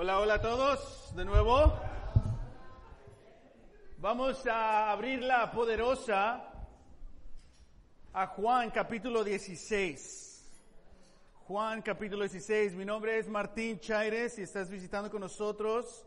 Hola, 0.00 0.20
hola 0.20 0.34
a 0.34 0.40
todos, 0.40 1.12
de 1.16 1.24
nuevo. 1.24 1.72
Vamos 3.96 4.46
a 4.46 4.92
abrir 4.92 5.20
la 5.24 5.50
poderosa 5.50 6.44
a 8.12 8.26
Juan 8.28 8.70
capítulo 8.70 9.24
16. 9.24 10.62
Juan 11.48 11.82
capítulo 11.82 12.22
16. 12.22 12.76
Mi 12.76 12.84
nombre 12.84 13.18
es 13.18 13.28
Martín 13.28 13.80
Chaires 13.80 14.38
y 14.38 14.42
estás 14.42 14.70
visitando 14.70 15.10
con 15.10 15.20
nosotros. 15.20 16.06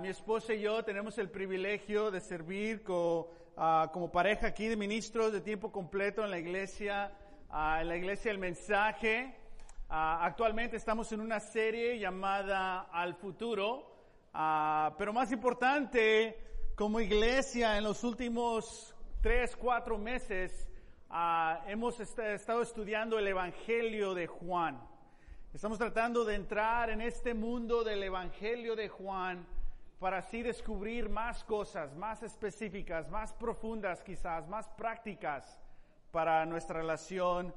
Mi 0.00 0.08
esposa 0.08 0.52
y 0.52 0.62
yo 0.62 0.84
tenemos 0.84 1.16
el 1.16 1.30
privilegio 1.30 2.10
de 2.10 2.20
servir 2.20 2.82
co, 2.82 3.32
como 3.92 4.10
pareja 4.10 4.48
aquí 4.48 4.66
de 4.66 4.76
ministros 4.76 5.32
de 5.32 5.40
tiempo 5.40 5.70
completo 5.70 6.24
en 6.24 6.32
la 6.32 6.38
iglesia, 6.40 7.12
en 7.48 7.86
la 7.86 7.96
iglesia 7.96 8.32
El 8.32 8.38
Mensaje. 8.38 9.43
Actualmente 9.96 10.76
estamos 10.76 11.12
en 11.12 11.20
una 11.20 11.38
serie 11.38 11.98
llamada 12.00 12.88
Al 12.92 13.14
Futuro, 13.14 13.94
pero 14.98 15.12
más 15.12 15.30
importante, 15.30 16.72
como 16.74 16.98
iglesia 16.98 17.78
en 17.78 17.84
los 17.84 18.02
últimos 18.02 18.92
tres, 19.22 19.54
cuatro 19.56 19.96
meses, 19.96 20.68
hemos 21.68 22.00
est 22.00 22.18
estado 22.18 22.62
estudiando 22.62 23.20
el 23.20 23.28
Evangelio 23.28 24.14
de 24.14 24.26
Juan. 24.26 24.80
Estamos 25.52 25.78
tratando 25.78 26.24
de 26.24 26.34
entrar 26.34 26.90
en 26.90 27.00
este 27.00 27.32
mundo 27.32 27.84
del 27.84 28.02
Evangelio 28.02 28.74
de 28.74 28.88
Juan 28.88 29.46
para 30.00 30.18
así 30.18 30.42
descubrir 30.42 31.08
más 31.08 31.44
cosas, 31.44 31.94
más 31.94 32.20
específicas, 32.24 33.08
más 33.10 33.32
profundas 33.32 34.02
quizás, 34.02 34.48
más 34.48 34.68
prácticas 34.70 35.60
para 36.10 36.44
nuestra 36.46 36.80
relación 36.80 37.54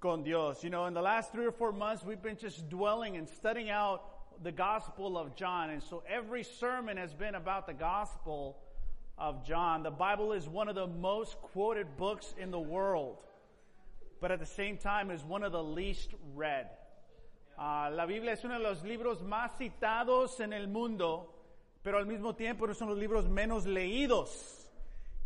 con 0.00 0.22
Dios. 0.22 0.62
You 0.62 0.70
know, 0.70 0.86
in 0.86 0.94
the 0.94 1.02
last 1.02 1.32
three 1.32 1.46
or 1.46 1.52
four 1.52 1.72
months, 1.72 2.04
we've 2.04 2.22
been 2.22 2.36
just 2.36 2.68
dwelling 2.68 3.16
and 3.16 3.28
studying 3.28 3.70
out 3.70 4.02
the 4.42 4.52
Gospel 4.52 5.16
of 5.16 5.34
John. 5.36 5.70
And 5.70 5.82
so 5.82 6.02
every 6.08 6.44
sermon 6.44 6.96
has 6.96 7.14
been 7.14 7.34
about 7.34 7.66
the 7.66 7.74
Gospel 7.74 8.56
of 9.18 9.46
John. 9.46 9.82
The 9.82 9.90
Bible 9.90 10.32
is 10.32 10.48
one 10.48 10.68
of 10.68 10.74
the 10.74 10.86
most 10.86 11.40
quoted 11.40 11.96
books 11.96 12.34
in 12.38 12.50
the 12.50 12.60
world, 12.60 13.16
but 14.20 14.30
at 14.30 14.40
the 14.40 14.46
same 14.46 14.76
time 14.76 15.10
is 15.10 15.24
one 15.24 15.42
of 15.42 15.52
the 15.52 15.62
least 15.62 16.10
read. 16.34 16.68
Uh, 17.58 17.90
la 17.90 18.04
Biblia 18.06 18.32
es 18.32 18.44
uno 18.44 18.58
de 18.58 18.64
los 18.64 18.82
libros 18.84 19.22
más 19.22 19.52
citados 19.58 20.40
en 20.40 20.52
el 20.52 20.66
mundo, 20.66 21.30
pero 21.82 21.98
al 21.98 22.04
mismo 22.04 22.36
tiempo 22.36 22.66
no 22.66 22.74
son 22.74 22.88
los 22.88 22.98
libros 22.98 23.26
menos 23.26 23.64
leídos. 23.64 24.65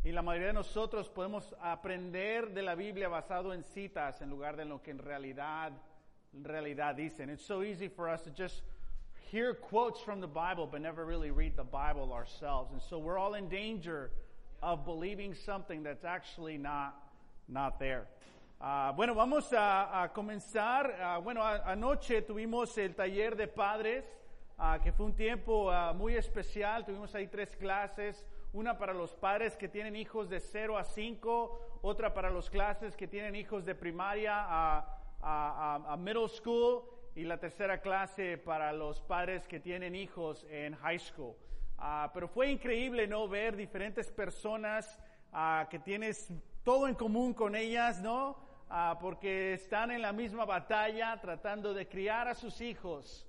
Y 0.03 0.13
la 0.13 0.23
mayoría 0.23 0.47
de 0.47 0.55
nosotros 0.55 1.11
podemos 1.11 1.55
aprender 1.61 2.55
de 2.55 2.63
la 2.63 2.75
Biblia 2.75 3.11
basado 3.11 3.53
en 3.53 3.63
citas 3.63 4.23
en 4.23 4.31
lugar 4.31 4.57
de 4.57 4.65
lo 4.65 4.81
que 4.81 4.93
en 4.93 4.99
realidad, 4.99 5.73
en 6.33 6.43
realidad 6.43 6.95
dicen. 6.95 7.29
It's 7.29 7.45
so 7.45 7.63
easy 7.63 7.89
for 7.89 8.09
us 8.09 8.23
to 8.23 8.31
just 8.31 8.63
hear 9.31 9.53
quotes 9.53 10.01
from 10.01 10.23
the 10.23 10.27
Bible 10.27 10.67
but 10.67 10.81
never 10.81 11.05
really 11.05 11.31
read 11.31 11.55
the 11.55 11.65
Bible 11.65 12.15
ourselves. 12.15 12.73
And 12.73 12.81
so 12.81 12.99
we're 12.99 13.19
all 13.19 13.35
in 13.35 13.51
danger 13.51 14.11
of 14.63 14.87
believing 14.87 15.35
something 15.35 15.83
that's 15.83 16.07
actually 16.07 16.57
not, 16.57 16.95
not 17.47 17.79
there. 17.79 18.07
Uh, 18.59 18.93
bueno, 18.93 19.15
vamos 19.15 19.53
a, 19.53 20.05
a 20.05 20.09
comenzar. 20.09 20.95
Uh, 20.99 21.21
bueno, 21.21 21.43
a, 21.43 21.61
anoche 21.73 22.23
tuvimos 22.23 22.79
el 22.79 22.95
taller 22.95 23.37
de 23.37 23.49
padres, 23.49 24.05
uh, 24.59 24.79
que 24.83 24.93
fue 24.93 25.05
un 25.05 25.13
tiempo 25.13 25.71
muy 25.95 26.15
especial. 26.15 26.87
Tuvimos 26.87 27.15
ahí 27.15 27.27
tres 27.27 27.55
clases 27.55 28.25
una 28.53 28.79
para 28.79 28.93
los 28.93 29.15
padres 29.15 29.57
que 29.57 29.69
tienen 29.69 29.95
hijos 29.95 30.29
de 30.29 30.41
0 30.41 30.77
a 30.77 30.85
5, 30.85 31.79
otra 31.83 32.13
para 32.13 32.31
los 32.31 32.51
clases 32.51 32.97
que 32.97 33.07
tienen 33.07 33.37
hijos 33.37 33.65
de 33.65 33.75
primaria 33.75 34.35
a, 34.37 34.99
a, 35.23 35.93
a, 35.93 35.97
middle 35.97 36.29
school 36.29 36.83
y 37.15 37.25
la 37.25 37.39
tercera 37.39 37.81
clase 37.81 38.39
para 38.39 38.73
los 38.73 39.01
padres 39.01 39.47
que 39.47 39.61
tienen 39.61 39.95
hijos 39.95 40.45
en 40.51 40.75
high 40.77 40.99
school. 40.99 41.35
Uh, 41.79 42.11
pero 42.13 42.29
fue 42.29 42.51
increíble 42.51 43.07
no 43.07 43.27
ver 43.29 43.57
diferentes 43.57 44.11
personas 44.11 44.99
uh, 45.33 45.69
que 45.69 45.79
tienes 45.79 46.29
todo 46.63 46.89
en 46.89 46.95
común 46.95 47.33
con 47.33 47.55
ellas, 47.55 48.03
¿no? 48.03 48.37
Uh, 48.69 48.99
porque 49.01 49.55
están 49.55 49.91
en 49.91 50.03
la 50.03 50.13
misma 50.13 50.45
batalla 50.45 51.19
tratando 51.21 51.73
de 51.73 51.89
criar 51.89 52.29
a 52.29 52.35
sus 52.35 52.61
hijos 52.61 53.27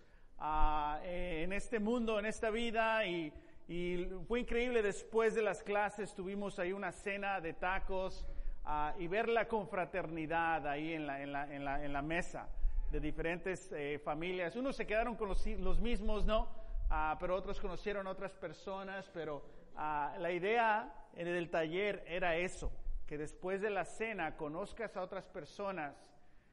en 1.04 1.54
este 1.54 1.80
mundo, 1.80 2.18
en 2.18 2.26
esta 2.26 2.50
vida 2.50 3.06
y 3.06 3.32
y 3.72 4.06
fue 4.28 4.42
increíble, 4.42 4.82
después 4.82 5.34
de 5.34 5.42
las 5.42 5.64
clases 5.64 6.14
tuvimos 6.14 6.60
ahí 6.60 6.74
una 6.74 6.92
cena 6.92 7.40
de 7.40 7.54
tacos 7.54 8.26
uh, 8.66 9.00
y 9.00 9.08
ver 9.08 9.30
la 9.30 9.48
confraternidad 9.48 10.68
ahí 10.68 10.92
en 10.92 11.08
la, 11.08 11.22
en 11.22 11.32
la, 11.32 11.56
en 11.56 11.64
la, 11.64 11.86
en 11.86 11.94
la 11.94 12.02
mesa 12.02 12.50
de 12.92 13.00
diferentes 13.00 13.72
eh, 13.72 13.98
familias. 14.04 14.58
Unos 14.58 14.76
se 14.76 14.86
quedaron 14.86 15.16
con 15.16 15.30
los, 15.30 15.48
los 15.48 15.80
mismos, 15.80 16.26
¿no? 16.26 16.50
Uh, 16.90 17.18
pero 17.18 17.34
otros 17.34 17.62
conocieron 17.62 18.08
otras 18.08 18.34
personas, 18.34 19.10
pero 19.14 19.38
uh, 19.76 20.20
la 20.20 20.32
idea 20.34 20.94
en 21.16 21.30
el 21.30 21.50
taller 21.50 22.04
era 22.06 22.36
eso, 22.36 22.74
que 23.08 23.18
después 23.18 23.62
de 23.62 23.70
la 23.70 23.86
cena 23.86 24.36
conozcas 24.36 24.98
a 24.98 25.02
otras 25.02 25.30
personas 25.30 25.96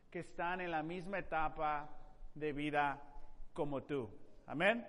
que 0.08 0.20
están 0.20 0.60
en 0.60 0.70
la 0.70 0.84
misma 0.84 1.18
etapa 1.18 1.90
de 2.36 2.52
vida 2.52 3.02
como 3.54 3.82
tú. 3.82 4.08
Amén. 4.46 4.86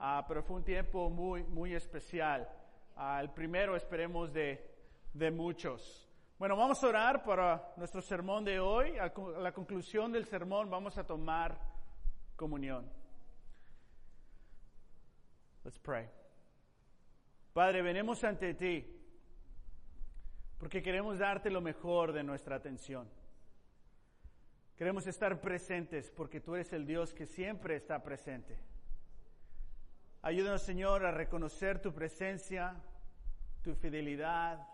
Uh, 0.00 0.22
pero 0.28 0.42
fue 0.42 0.56
un 0.56 0.64
tiempo 0.64 1.10
muy, 1.10 1.42
muy 1.44 1.74
especial. 1.74 2.48
Uh, 2.96 3.20
el 3.20 3.30
primero, 3.30 3.74
esperemos, 3.74 4.32
de, 4.32 4.64
de 5.12 5.30
muchos. 5.30 6.08
Bueno, 6.38 6.56
vamos 6.56 6.82
a 6.84 6.86
orar 6.86 7.24
para 7.24 7.72
nuestro 7.76 8.00
sermón 8.00 8.44
de 8.44 8.60
hoy. 8.60 8.96
A 8.98 9.12
la 9.40 9.52
conclusión 9.52 10.12
del 10.12 10.24
sermón 10.24 10.70
vamos 10.70 10.96
a 10.98 11.04
tomar 11.04 11.58
comunión. 12.36 12.88
Let's 15.64 15.78
pray. 15.80 16.08
Padre, 17.52 17.82
venimos 17.82 18.22
ante 18.22 18.54
ti 18.54 18.86
porque 20.58 20.80
queremos 20.80 21.18
darte 21.18 21.50
lo 21.50 21.60
mejor 21.60 22.12
de 22.12 22.22
nuestra 22.22 22.54
atención. 22.54 23.08
Queremos 24.76 25.08
estar 25.08 25.40
presentes 25.40 26.08
porque 26.10 26.40
tú 26.40 26.54
eres 26.54 26.72
el 26.72 26.86
Dios 26.86 27.12
que 27.12 27.26
siempre 27.26 27.74
está 27.74 28.00
presente. 28.00 28.56
Ayúdanos, 30.22 30.62
Señor, 30.62 31.06
a 31.06 31.12
reconocer 31.12 31.80
tu 31.80 31.92
presencia, 31.92 32.74
tu 33.62 33.74
fidelidad. 33.74 34.66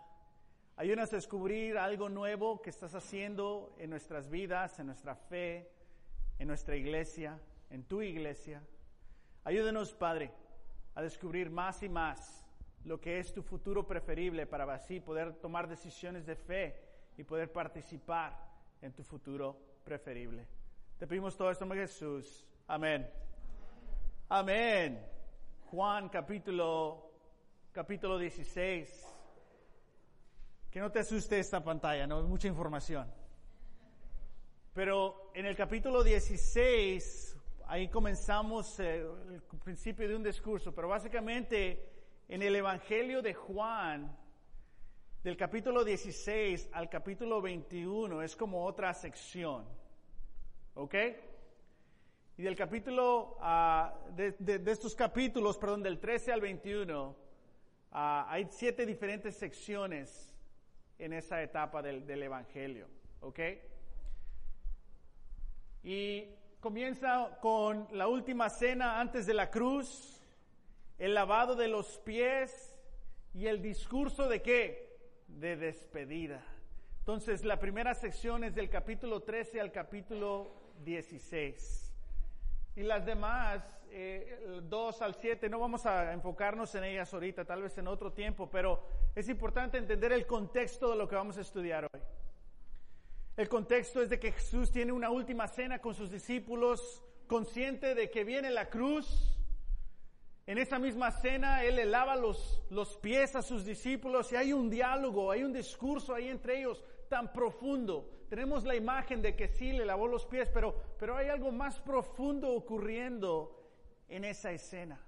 Ayúdanos 0.75 1.13
a 1.13 1.17
descubrir 1.17 1.77
algo 1.77 2.09
nuevo 2.09 2.61
que 2.63 2.71
estás 2.71 2.95
haciendo 2.95 3.75
en 3.77 3.91
nuestras 3.91 4.27
vidas, 4.29 4.79
en 4.79 4.87
nuestra 4.87 5.15
fe, 5.15 5.71
en 6.39 6.47
nuestra 6.47 6.75
iglesia, 6.75 7.39
en 7.69 7.83
tu 7.83 8.01
iglesia. 8.01 8.63
Ayúdanos, 9.43 9.93
Padre, 9.93 10.31
a 10.95 11.03
descubrir 11.03 11.51
más 11.51 11.83
y 11.83 11.89
más 11.89 12.43
lo 12.83 12.99
que 12.99 13.19
es 13.19 13.31
tu 13.31 13.43
futuro 13.43 13.85
preferible 13.85 14.47
para 14.47 14.71
así 14.73 14.99
poder 14.99 15.33
tomar 15.35 15.67
decisiones 15.67 16.25
de 16.25 16.35
fe 16.35 16.75
y 17.17 17.23
poder 17.23 17.51
participar 17.51 18.35
en 18.81 18.93
tu 18.93 19.03
futuro 19.03 19.57
preferible. 19.83 20.47
Te 20.97 21.05
pedimos 21.05 21.37
todo 21.37 21.51
esto 21.51 21.65
en 21.65 21.71
Jesús. 21.71 22.47
Amén. 22.67 23.07
Amén. 24.27 25.14
Juan 25.71 26.09
capítulo, 26.09 27.11
capítulo 27.71 28.19
16. 28.19 28.87
Que 30.69 30.79
no 30.79 30.91
te 30.91 30.99
asuste 30.99 31.39
esta 31.39 31.63
pantalla, 31.63 32.05
no 32.05 32.19
hay 32.19 32.23
mucha 32.25 32.47
información. 32.47 33.11
Pero 34.73 35.31
en 35.33 35.47
el 35.47 35.55
capítulo 35.55 36.03
16, 36.03 37.37
ahí 37.65 37.87
comenzamos 37.89 38.79
eh, 38.79 38.99
el 38.99 39.41
principio 39.63 40.07
de 40.07 40.15
un 40.15 40.23
discurso, 40.23 40.73
pero 40.73 40.87
básicamente 40.87 41.89
en 42.27 42.43
el 42.43 42.55
Evangelio 42.55 43.21
de 43.21 43.33
Juan, 43.33 44.15
del 45.23 45.35
capítulo 45.35 45.83
16 45.83 46.69
al 46.73 46.89
capítulo 46.89 47.41
21, 47.41 48.21
es 48.21 48.35
como 48.35 48.63
otra 48.65 48.93
sección. 48.93 49.65
¿Ok? 50.75 50.93
Y 52.37 52.43
del 52.43 52.55
capítulo, 52.55 53.37
uh, 53.39 54.13
de, 54.13 54.61
estos 54.69 54.93
capítulos, 54.93 55.57
perdón, 55.57 55.81
del 55.81 55.99
13 55.99 56.33
al 56.33 56.41
21, 56.41 57.09
uh, 57.09 57.15
hay 57.91 58.47
siete 58.49 58.85
diferentes 58.85 59.37
secciones 59.37 60.33
en 60.99 61.13
esa 61.13 61.41
etapa 61.41 61.81
del, 61.81 62.05
del 62.05 62.23
Evangelio, 62.23 62.87
¿ok? 63.21 63.39
Y 65.83 66.25
comienza 66.59 67.37
con 67.41 67.87
la 67.91 68.09
última 68.09 68.49
cena 68.49 68.99
antes 68.99 69.25
de 69.25 69.33
la 69.33 69.49
cruz, 69.49 70.21
el 70.97 71.13
lavado 71.13 71.55
de 71.55 71.69
los 71.69 71.99
pies 71.99 72.75
y 73.33 73.47
el 73.47 73.61
discurso 73.61 74.27
de 74.27 74.41
qué? 74.41 74.97
De 75.27 75.55
despedida. 75.55 76.43
Entonces, 76.99 77.45
la 77.45 77.59
primera 77.59 77.93
sección 77.93 78.43
es 78.43 78.55
del 78.55 78.69
capítulo 78.69 79.21
13 79.21 79.61
al 79.61 79.71
capítulo 79.71 80.51
16. 80.83 81.84
Y 82.75 82.83
las 82.83 83.05
demás, 83.05 83.63
eh, 83.89 84.59
2 84.63 85.01
al 85.01 85.15
7, 85.15 85.47
no 85.47 85.59
vamos 85.59 85.85
a 85.85 86.11
enfocarnos 86.11 86.75
en 86.75 86.83
ellas 86.83 87.13
ahorita, 87.13 87.45
tal 87.45 87.61
vez 87.61 87.77
en 87.77 87.87
otro 87.87 88.11
tiempo, 88.11 88.49
pero 88.49 88.83
es 89.15 89.29
importante 89.29 89.77
entender 89.77 90.11
el 90.11 90.25
contexto 90.25 90.89
de 90.89 90.97
lo 90.97 91.07
que 91.07 91.15
vamos 91.15 91.37
a 91.37 91.41
estudiar 91.41 91.85
hoy. 91.85 92.01
El 93.37 93.47
contexto 93.47 94.01
es 94.01 94.09
de 94.09 94.19
que 94.19 94.33
Jesús 94.33 94.71
tiene 94.71 94.91
una 94.91 95.09
última 95.09 95.47
cena 95.47 95.79
con 95.79 95.93
sus 95.93 96.11
discípulos, 96.11 97.01
consciente 97.27 97.95
de 97.95 98.09
que 98.09 98.23
viene 98.23 98.49
la 98.51 98.69
cruz, 98.69 99.31
En 100.47 100.59
esa 100.59 100.77
misma 100.77 101.09
cena, 101.09 101.63
Él 101.63 101.77
le 101.77 101.85
lava 101.85 102.15
los, 102.15 102.61
los 102.69 102.97
pies 102.97 103.35
a 103.35 103.41
sus 103.41 103.65
discípulos 103.65 104.31
y 104.31 104.35
hay 104.35 104.53
un 104.53 104.69
diálogo, 104.69 105.31
hay 105.31 105.43
un 105.43 105.51
discurso 105.51 106.13
ahí 106.13 106.27
entre 106.27 106.59
ellos 106.59 106.83
tan 107.07 107.31
profundo. 107.31 108.09
Tenemos 108.29 108.63
la 108.63 108.75
imagen 108.75 109.21
de 109.21 109.35
que 109.35 109.47
sí 109.47 109.71
le 109.71 109.85
lavó 109.85 110.07
los 110.07 110.25
pies, 110.25 110.49
pero, 110.53 110.75
pero 110.97 111.15
hay 111.15 111.29
algo 111.29 111.51
más 111.51 111.79
profundo 111.79 112.49
ocurriendo 112.51 113.69
en 114.07 114.25
esa 114.25 114.51
escena. 114.51 114.99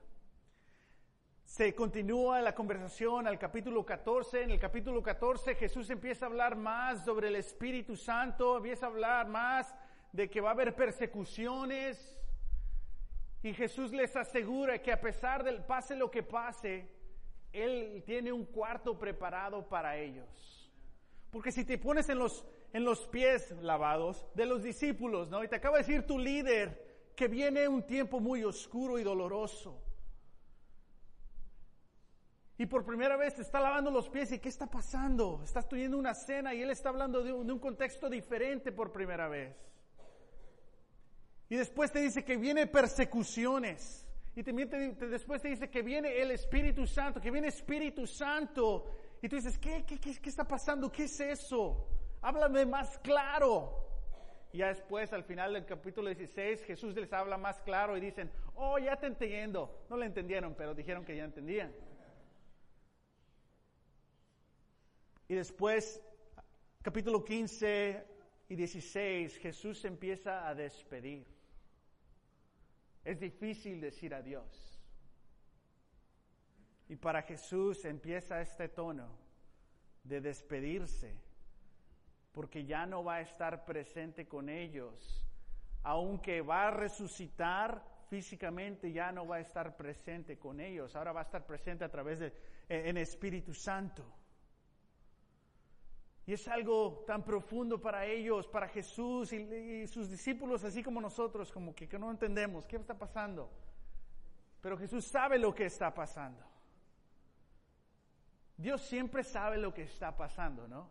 Se 1.44 1.74
continúa 1.74 2.42
la 2.42 2.54
conversación 2.54 3.26
al 3.26 3.40
capítulo 3.40 3.86
14. 3.86 4.44
En 4.44 4.52
el 4.52 4.60
capítulo 4.60 5.02
14 5.02 5.56
Jesús 5.56 5.90
empieza 5.90 6.26
a 6.26 6.30
hablar 6.30 6.56
más 6.56 7.06
sobre 7.06 7.30
el 7.30 7.38
Espíritu 7.38 7.96
Santo, 7.96 8.58
empieza 8.58 8.86
a 8.86 8.90
hablar 8.90 9.28
más 9.28 9.74
de 10.12 10.30
que 10.30 10.42
va 10.42 10.50
a 10.50 10.54
haber 10.54 10.76
persecuciones, 10.76 12.18
y 13.44 13.54
Jesús 13.54 13.92
les 13.92 14.16
asegura 14.16 14.82
que 14.82 14.92
a 14.92 15.00
pesar 15.00 15.44
del 15.44 15.64
pase 15.64 15.96
lo 15.96 16.10
que 16.10 16.24
pase, 16.24 16.90
Él 17.54 18.04
tiene 18.06 18.32
un 18.32 18.46
cuarto 18.46 18.98
preparado 18.98 19.68
para 19.68 19.96
ellos. 19.96 20.67
Porque 21.38 21.52
si 21.52 21.66
te 21.66 21.78
pones 21.78 22.10
en 22.10 22.18
los, 22.18 22.44
en 22.74 22.84
los 22.84 23.06
pies 23.06 23.52
lavados 23.62 24.26
de 24.34 24.48
los 24.48 24.64
discípulos, 24.64 25.30
¿no? 25.30 25.44
Y 25.44 25.48
te 25.48 25.58
acaba 25.58 25.78
de 25.78 25.84
decir 25.84 26.02
tu 26.08 26.18
líder 26.18 27.12
que 27.16 27.28
viene 27.28 27.68
un 27.68 27.84
tiempo 27.84 28.20
muy 28.20 28.44
oscuro 28.44 28.98
y 28.98 29.04
doloroso. 29.04 29.80
Y 32.58 32.66
por 32.66 32.84
primera 32.84 33.18
vez 33.18 33.36
te 33.36 33.44
está 33.44 33.60
lavando 33.60 33.92
los 33.92 34.10
pies 34.10 34.32
y 34.32 34.40
¿qué 34.40 34.50
está 34.50 34.66
pasando? 34.66 35.42
Estás 35.44 35.70
teniendo 35.70 36.00
una 36.00 36.16
cena 36.16 36.56
y 36.56 36.64
Él 36.64 36.72
está 36.72 36.90
hablando 36.90 37.22
de 37.22 37.32
un 37.32 37.60
contexto 37.60 38.10
diferente 38.10 38.72
por 38.72 38.92
primera 38.92 39.28
vez. 39.28 39.56
Y 41.50 41.56
después 41.56 41.92
te 41.92 42.00
dice 42.00 42.26
que 42.26 42.38
viene 42.38 42.66
persecuciones. 42.66 44.08
Y 44.36 44.42
también 44.42 44.98
después 45.00 45.44
te 45.44 45.50
dice 45.50 45.70
que 45.70 45.84
viene 45.84 46.20
el 46.20 46.32
Espíritu 46.32 46.88
Santo, 46.88 47.22
que 47.22 47.30
viene 47.30 47.50
Espíritu 47.50 48.08
Santo. 48.08 48.86
Y 49.22 49.30
tú 49.30 49.36
dices, 49.36 49.58
¿qué, 49.58 49.84
qué, 49.86 50.00
qué, 50.00 50.16
qué 50.16 50.30
está 50.30 50.44
pasando? 50.44 50.92
¿Qué 50.92 51.06
es 51.06 51.20
eso? 51.20 51.88
Háblame 52.22 52.66
más 52.66 52.98
claro. 53.00 53.88
Y 54.52 54.60
ya 54.60 54.68
después, 54.68 55.12
al 55.14 55.24
final 55.24 55.54
del 55.54 55.66
capítulo 55.66 56.08
16, 56.08 56.64
Jesús 56.64 56.96
les 56.96 57.12
habla 57.12 57.38
más 57.38 57.60
claro 57.62 57.98
y 57.98 58.02
dicen, 58.02 58.32
oh, 58.56 58.78
ya 58.78 58.96
te 58.96 59.08
entiendo. 59.08 59.86
No 59.90 59.98
lo 59.98 60.04
entendieron, 60.04 60.56
pero 60.56 60.74
dijeron 60.74 61.04
que 61.04 61.16
ya 61.16 61.26
entendían. 61.26 61.74
Y 65.28 65.36
después, 65.36 66.02
capítulo 66.82 67.24
15 67.24 68.06
y 68.50 68.56
16, 68.56 69.38
Jesús 69.40 69.84
empieza 69.84 70.48
a 70.48 70.56
despedir. 70.56 71.28
Es 73.04 73.20
difícil 73.20 73.82
decir 73.82 74.14
adiós. 74.14 74.77
Y 76.90 76.96
para 76.96 77.22
Jesús 77.22 77.84
empieza 77.86 78.42
este 78.42 78.70
tono 78.70 79.10
de 80.04 80.22
despedirse, 80.22 81.14
porque 82.32 82.66
ya 82.66 82.86
no 82.86 83.04
va 83.04 83.16
a 83.16 83.22
estar 83.22 83.66
presente 83.66 84.28
con 84.28 84.48
ellos, 84.48 85.26
aunque 85.84 86.42
va 86.42 86.68
a 86.68 86.72
resucitar 86.72 87.84
físicamente, 88.10 88.92
ya 88.92 89.12
no 89.12 89.28
va 89.28 89.38
a 89.38 89.40
estar 89.42 89.76
presente 89.76 90.38
con 90.38 90.62
ellos, 90.62 90.96
ahora 90.96 91.12
va 91.12 91.22
a 91.22 91.24
estar 91.24 91.46
presente 91.46 91.84
a 91.84 91.90
través 91.90 92.20
de 92.20 92.34
en 92.70 92.98
Espíritu 92.98 93.54
Santo. 93.54 94.04
Y 96.26 96.34
es 96.34 96.46
algo 96.50 97.06
tan 97.08 97.24
profundo 97.24 97.80
para 97.80 98.06
ellos, 98.06 98.48
para 98.48 98.68
Jesús 98.68 99.32
y, 99.32 99.88
sus 99.88 100.10
discípulos, 100.10 100.64
así 100.66 100.84
como 100.84 101.00
nosotros, 101.00 101.52
como 101.52 101.74
que, 101.74 101.88
que 101.88 101.98
no 101.98 102.12
entendemos 102.12 102.68
qué 102.68 102.76
está 102.76 102.94
pasando. 102.98 103.50
Pero 104.60 104.78
Jesús 104.78 105.06
sabe 105.06 105.40
lo 105.40 105.56
que 105.56 105.66
está 105.66 105.94
pasando. 105.94 106.44
Dios 108.58 108.82
siempre 108.82 109.24
sabe 109.24 109.58
lo 109.58 109.74
que 109.74 109.84
está 109.84 110.18
pasando, 110.18 110.68
¿no? 110.68 110.90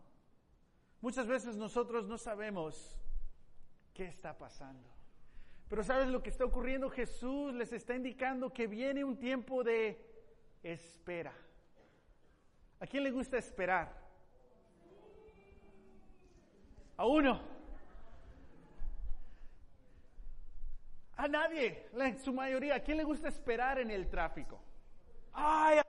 Muchas 1.01 1.27
veces 1.27 1.57
nosotros 1.57 2.07
no 2.07 2.17
sabemos 2.17 2.97
qué 3.93 4.05
está 4.05 4.37
pasando. 4.37 4.89
Pero 5.69 5.83
¿sabes 5.83 6.07
lo 6.07 6.23
que 6.23 6.29
está 6.29 6.45
ocurriendo? 6.45 6.89
Jesús 6.89 7.53
les 7.53 7.73
está 7.73 7.93
indicando 7.93 8.53
que 8.53 8.67
viene 8.67 9.03
un 9.03 9.17
tiempo 9.17 9.63
de 9.63 10.01
espera. 10.63 11.33
¿A 12.79 12.87
quién 12.87 13.03
le 13.03 13.11
gusta 13.11 13.37
esperar? 13.37 13.93
A 16.95 17.05
uno. 17.05 17.41
A 21.17 21.27
nadie, 21.27 21.89
en 21.93 22.19
su 22.19 22.31
mayoría. 22.31 22.75
¿A 22.75 22.79
quién 22.79 22.97
le 22.97 23.03
gusta 23.03 23.27
esperar 23.27 23.79
en 23.79 23.91
el 23.91 24.07
tráfico? 24.07 24.59
Ay, 25.33 25.81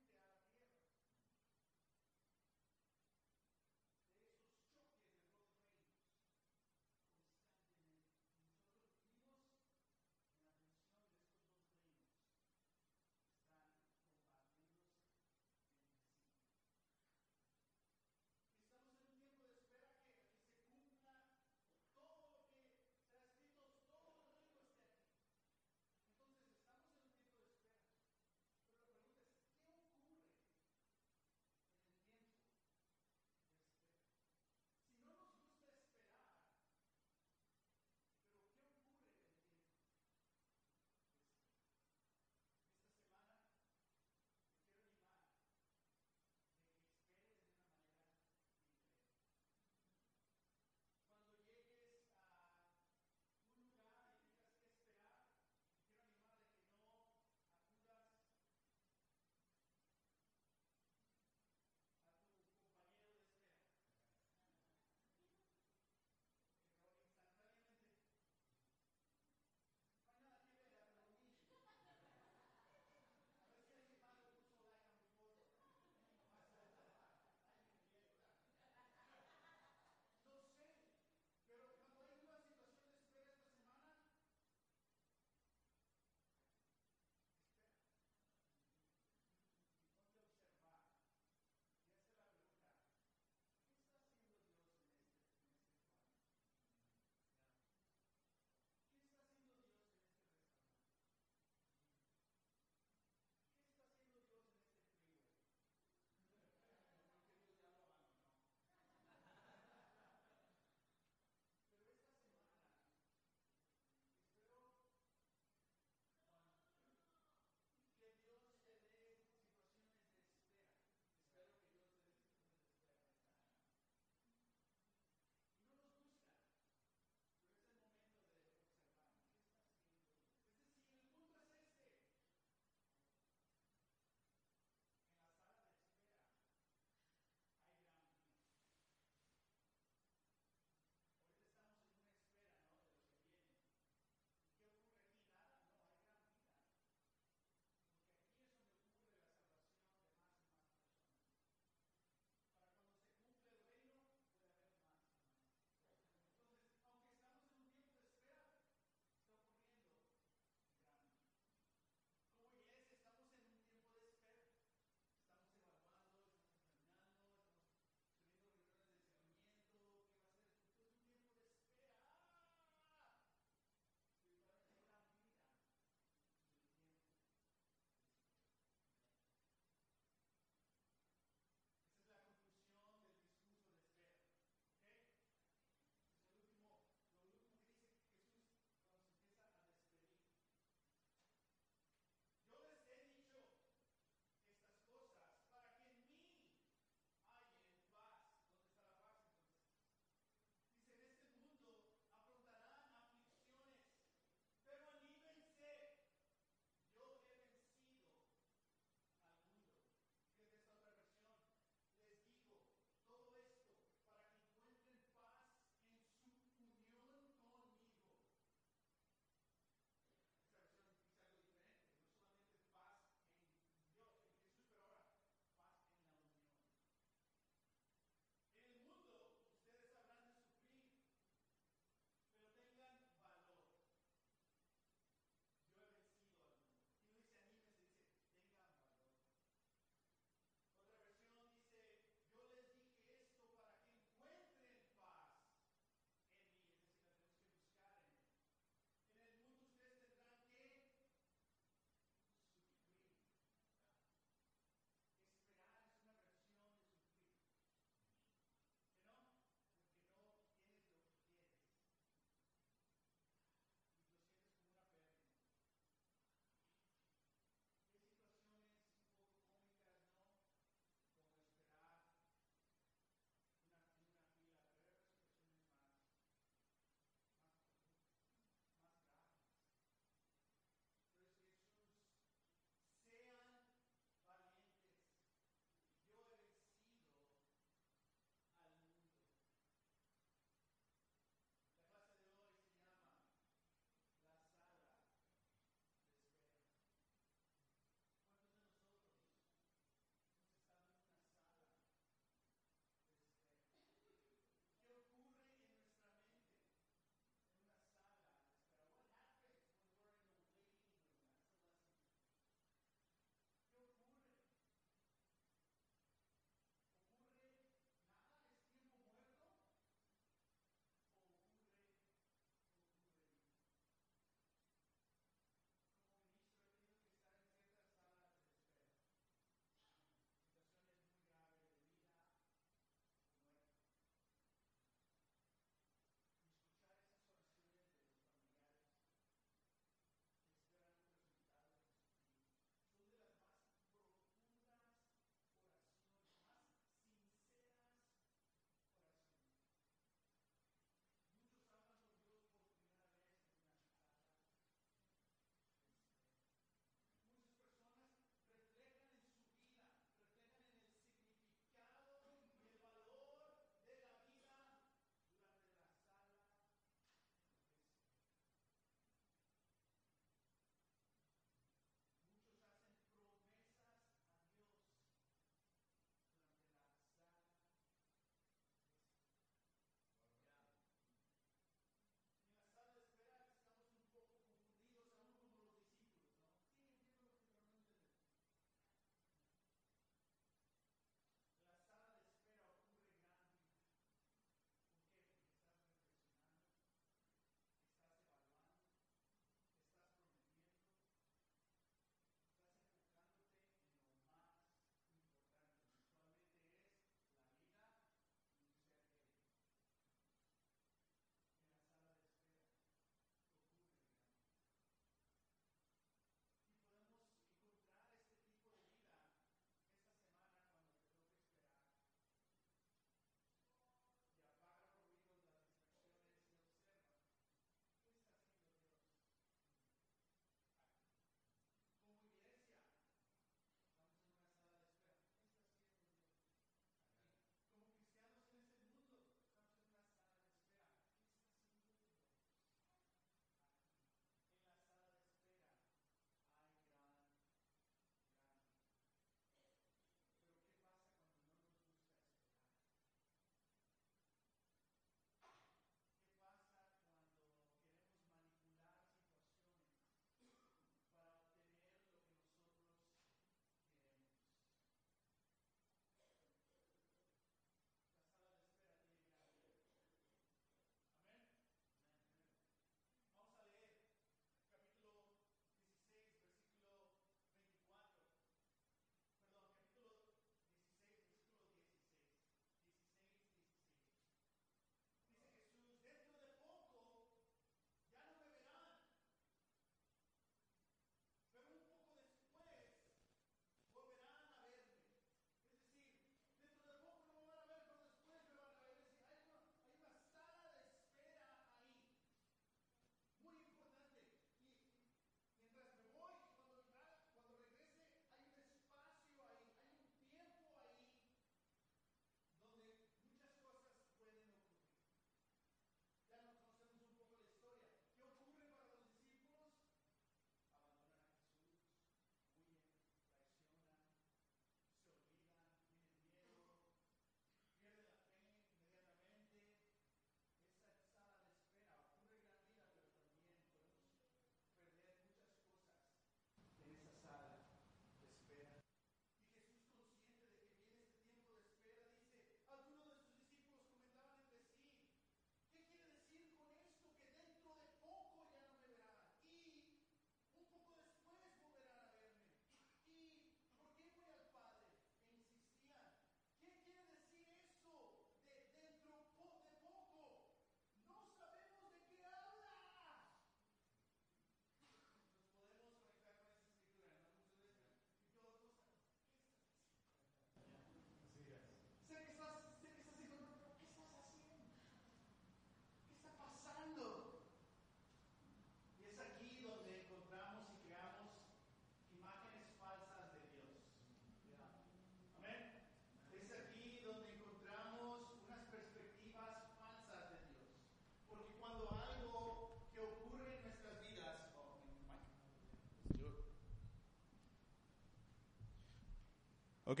Ok, 599.92 600.00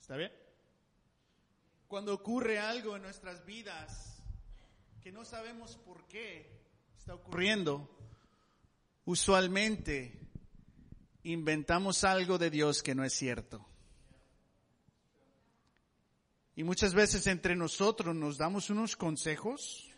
¿está 0.00 0.16
bien? 0.16 0.32
Cuando 1.86 2.12
ocurre 2.12 2.58
algo 2.58 2.96
en 2.96 3.02
nuestras 3.02 3.46
vidas 3.46 4.20
que 5.00 5.12
no 5.12 5.24
sabemos 5.24 5.76
por 5.76 6.08
qué 6.08 6.64
está 6.96 7.14
ocurriendo, 7.14 7.88
usualmente 9.04 10.18
inventamos 11.22 12.02
algo 12.02 12.38
de 12.38 12.50
Dios 12.50 12.82
que 12.82 12.96
no 12.96 13.04
es 13.04 13.12
cierto. 13.12 13.64
Y 16.56 16.64
muchas 16.64 16.92
veces 16.92 17.28
entre 17.28 17.54
nosotros 17.54 18.16
nos 18.16 18.36
damos 18.36 18.68
unos 18.68 18.96
consejos. 18.96 19.94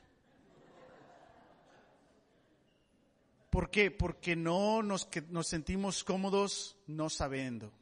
¿Por 3.48 3.70
qué? 3.70 3.90
Porque 3.90 4.36
no 4.36 4.82
nos, 4.82 5.08
nos 5.30 5.48
sentimos 5.48 6.04
cómodos 6.04 6.76
no 6.86 7.08
sabiendo. 7.08 7.80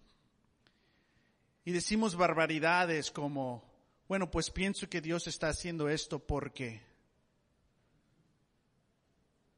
Y 1.65 1.73
decimos 1.73 2.17
barbaridades 2.17 3.11
como, 3.11 3.63
bueno, 4.09 4.31
pues 4.31 4.51
pienso 4.51 4.89
que 4.89 5.01
Dios 5.01 5.27
está 5.27 5.49
haciendo 5.49 5.89
esto 5.89 6.19
porque. 6.19 6.83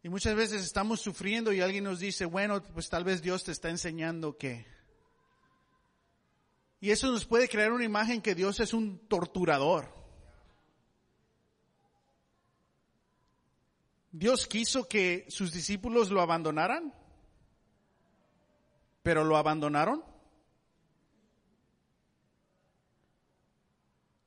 Y 0.03 0.09
muchas 0.09 0.35
veces 0.35 0.63
estamos 0.63 1.01
sufriendo 1.01 1.53
y 1.53 1.61
alguien 1.61 1.85
nos 1.85 2.01
dice, 2.01 2.25
bueno, 2.25 2.63
pues 2.63 2.89
tal 2.89 3.05
vez 3.05 3.23
Dios 3.23 3.45
te 3.45 3.53
está 3.53 3.69
enseñando 3.69 4.37
que. 4.37 4.67
Y 6.81 6.91
eso 6.91 7.11
nos 7.13 7.27
puede 7.27 7.49
crear 7.49 7.73
una 7.73 7.85
imagen 7.85 8.23
que 8.23 8.35
Dios 8.35 8.59
es 8.59 8.73
un 8.73 9.07
torturador. 9.07 10.01
Dios 14.13 14.47
quiso 14.47 14.89
que 14.89 15.27
sus 15.29 15.53
discípulos 15.53 16.11
lo 16.11 16.21
abandonaran, 16.21 16.93
pero 19.03 19.23
lo 19.25 19.37
abandonaron. 19.37 20.10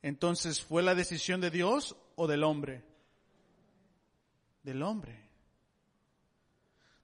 Entonces, 0.03 0.61
¿fue 0.61 0.83
la 0.83 0.93
decisión 0.93 1.39
de 1.41 1.49
Dios 1.49 1.95
o 2.15 2.27
del 2.27 2.43
hombre? 2.43 2.83
Del 4.61 4.83
hombre. 4.83 5.17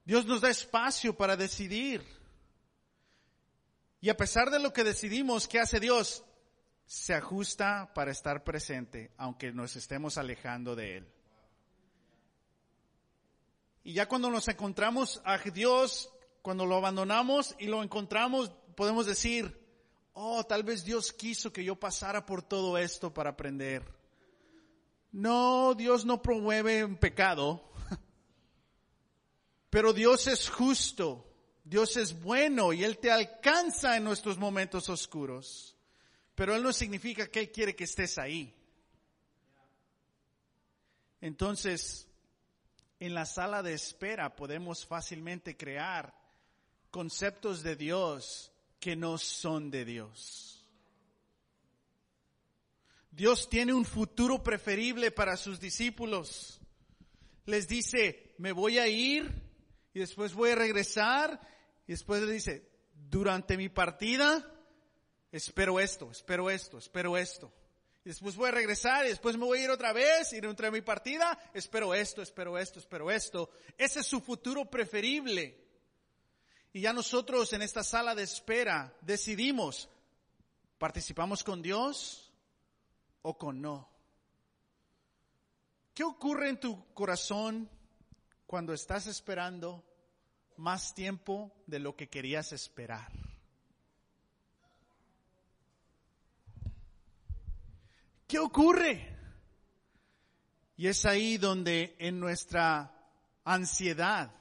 Dios 0.03 0.25
nos 0.25 0.41
da 0.41 0.49
espacio 0.49 1.15
para 1.15 1.37
decidir. 1.37 2.03
Y 4.01 4.09
a 4.09 4.17
pesar 4.17 4.51
de 4.51 4.59
lo 4.59 4.73
que 4.73 4.83
decidimos, 4.83 5.47
¿qué 5.47 5.59
hace 5.59 5.79
Dios? 5.79 6.25
Se 6.85 7.13
ajusta 7.13 7.91
para 7.95 8.11
estar 8.11 8.43
presente, 8.43 9.11
aunque 9.17 9.53
nos 9.53 9.77
estemos 9.77 10.17
alejando 10.17 10.75
de 10.75 10.97
Él. 10.97 11.07
Y 13.83 13.93
ya 13.93 14.07
cuando 14.07 14.29
nos 14.29 14.47
encontramos 14.49 15.21
a 15.23 15.37
Dios, 15.37 16.11
cuando 16.41 16.65
lo 16.65 16.75
abandonamos 16.75 17.55
y 17.59 17.67
lo 17.67 17.81
encontramos, 17.81 18.51
podemos 18.75 19.05
decir, 19.05 19.57
oh, 20.13 20.43
tal 20.43 20.63
vez 20.63 20.83
Dios 20.83 21.11
quiso 21.11 21.51
que 21.51 21.63
yo 21.63 21.75
pasara 21.75 22.25
por 22.25 22.41
todo 22.41 22.77
esto 22.77 23.13
para 23.13 23.31
aprender. 23.31 23.83
No, 25.11 25.73
Dios 25.73 26.05
no 26.05 26.21
promueve 26.21 26.83
un 26.83 26.97
pecado, 26.97 27.63
pero 29.69 29.93
Dios 29.93 30.27
es 30.27 30.49
justo 30.49 31.29
Dios 31.69 31.97
es 31.97 32.19
bueno 32.19 32.73
y 32.73 32.83
Él 32.83 32.97
te 32.97 33.11
alcanza 33.11 33.95
en 33.95 34.03
nuestros 34.03 34.39
momentos 34.39 34.89
oscuros. 34.89 35.77
Pero 36.33 36.55
Él 36.55 36.63
no 36.63 36.73
significa 36.73 37.27
que 37.27 37.41
Él 37.41 37.51
quiere 37.51 37.75
que 37.75 37.83
estés 37.83 38.17
ahí. 38.17 38.55
Entonces, 41.21 42.07
en 42.99 43.13
la 43.13 43.27
sala 43.27 43.61
de 43.61 43.73
espera 43.73 44.35
podemos 44.35 44.83
fácilmente 44.83 45.55
crear 45.55 46.11
conceptos 46.89 47.61
de 47.61 47.75
Dios 47.75 48.51
que 48.79 48.95
no 48.95 49.17
son 49.17 49.69
de 49.71 49.85
Dios. 49.85 50.49
Dios 53.11 53.49
tiene 53.49 53.73
un 53.73 53.85
futuro 53.85 54.41
preferible 54.43 55.11
para 55.11 55.35
sus 55.35 55.59
discípulos. 55.59 56.61
Les 57.45 57.67
dice, 57.67 58.33
me 58.37 58.51
voy 58.51 58.77
a 58.77 58.87
ir 58.87 59.29
y 59.93 59.99
después 59.99 60.33
voy 60.33 60.51
a 60.51 60.55
regresar 60.55 61.39
y 61.87 61.91
después 61.91 62.21
le 62.21 62.31
dice, 62.31 62.69
durante 62.93 63.57
mi 63.57 63.67
partida, 63.67 64.45
espero 65.31 65.79
esto, 65.79 66.09
espero 66.11 66.49
esto, 66.49 66.77
espero 66.77 67.17
esto. 67.17 67.51
Y 68.05 68.09
después 68.09 68.35
voy 68.35 68.47
a 68.47 68.51
regresar 68.51 69.05
y 69.05 69.09
después 69.09 69.35
me 69.35 69.45
voy 69.45 69.59
a 69.59 69.63
ir 69.65 69.69
otra 69.69 69.91
vez 69.91 70.31
y 70.31 70.39
dentro 70.39 70.67
de 70.67 70.71
mi 70.71 70.81
partida, 70.81 71.37
espero 71.53 71.93
esto, 71.93 72.21
espero 72.21 72.57
esto, 72.57 72.79
espero 72.79 73.11
esto. 73.11 73.49
Ese 73.77 73.99
es 73.99 74.05
su 74.05 74.21
futuro 74.21 74.69
preferible. 74.69 75.68
Y 76.73 76.81
ya 76.81 76.93
nosotros 76.93 77.51
en 77.53 77.61
esta 77.61 77.83
sala 77.83 78.15
de 78.15 78.23
espera 78.23 78.95
decidimos, 79.01 79.89
¿participamos 80.77 81.43
con 81.43 81.61
Dios 81.61 82.31
o 83.21 83.37
con 83.37 83.61
no? 83.61 83.89
¿Qué 85.93 86.03
ocurre 86.03 86.49
en 86.49 86.59
tu 86.59 86.93
corazón 86.93 87.69
cuando 88.45 88.73
estás 88.73 89.05
esperando 89.05 89.83
más 90.59 90.93
tiempo 90.93 91.51
de 91.67 91.79
lo 91.79 91.95
que 91.95 92.09
querías 92.09 92.51
esperar. 92.51 93.11
¿Qué 98.27 98.39
ocurre? 98.39 99.17
Y 100.77 100.87
es 100.87 101.05
ahí 101.05 101.37
donde 101.37 101.95
en 101.97 102.19
nuestra 102.19 102.91
ansiedad, 103.43 104.31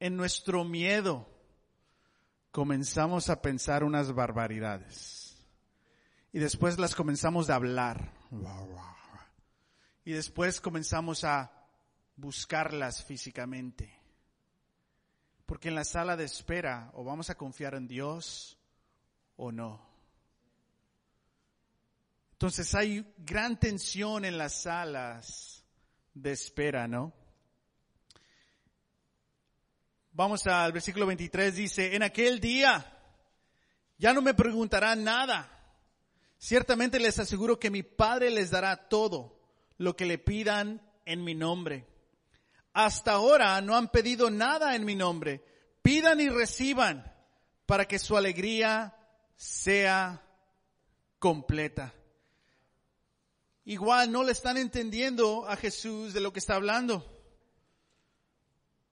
en 0.00 0.16
nuestro 0.16 0.64
miedo, 0.64 1.28
comenzamos 2.50 3.28
a 3.28 3.40
pensar 3.40 3.84
unas 3.84 4.12
barbaridades. 4.12 5.36
Y 6.32 6.38
después 6.38 6.78
las 6.78 6.94
comenzamos 6.94 7.50
a 7.50 7.56
hablar. 7.56 8.12
Y 10.04 10.12
después 10.12 10.60
comenzamos 10.60 11.24
a 11.24 11.52
buscarlas 12.16 13.04
físicamente. 13.04 13.94
Porque 15.44 15.68
en 15.68 15.74
la 15.74 15.84
sala 15.84 16.16
de 16.16 16.24
espera 16.24 16.90
o 16.94 17.04
vamos 17.04 17.28
a 17.28 17.34
confiar 17.34 17.74
en 17.74 17.86
Dios 17.86 18.56
o 19.36 19.52
no. 19.52 19.86
Entonces 22.32 22.74
hay 22.74 23.12
gran 23.18 23.58
tensión 23.60 24.24
en 24.24 24.38
las 24.38 24.62
salas 24.62 25.62
de 26.14 26.32
espera, 26.32 26.88
¿no? 26.88 27.12
Vamos 30.20 30.46
al 30.46 30.70
versículo 30.72 31.06
23, 31.06 31.56
dice, 31.56 31.96
en 31.96 32.02
aquel 32.02 32.40
día 32.40 32.94
ya 33.96 34.12
no 34.12 34.20
me 34.20 34.34
preguntarán 34.34 35.02
nada. 35.02 35.50
Ciertamente 36.36 37.00
les 37.00 37.18
aseguro 37.18 37.58
que 37.58 37.70
mi 37.70 37.82
Padre 37.82 38.28
les 38.28 38.50
dará 38.50 38.76
todo 38.90 39.40
lo 39.78 39.96
que 39.96 40.04
le 40.04 40.18
pidan 40.18 40.82
en 41.06 41.24
mi 41.24 41.34
nombre 41.34 41.86
hasta 42.72 43.12
ahora 43.12 43.60
no 43.60 43.74
han 43.74 43.88
pedido 43.88 44.30
nada 44.30 44.76
en 44.76 44.84
mi 44.84 44.94
nombre. 44.94 45.42
Pidan 45.82 46.20
y 46.20 46.28
reciban 46.28 47.10
para 47.66 47.86
que 47.86 47.98
su 47.98 48.16
alegría 48.16 48.94
sea 49.36 50.22
completa. 51.18 51.94
Igual 53.64 54.12
no 54.12 54.22
le 54.22 54.32
están 54.32 54.56
entendiendo 54.56 55.48
a 55.48 55.56
Jesús 55.56 56.12
de 56.12 56.20
lo 56.20 56.32
que 56.32 56.40
está 56.40 56.56
hablando. 56.56 57.19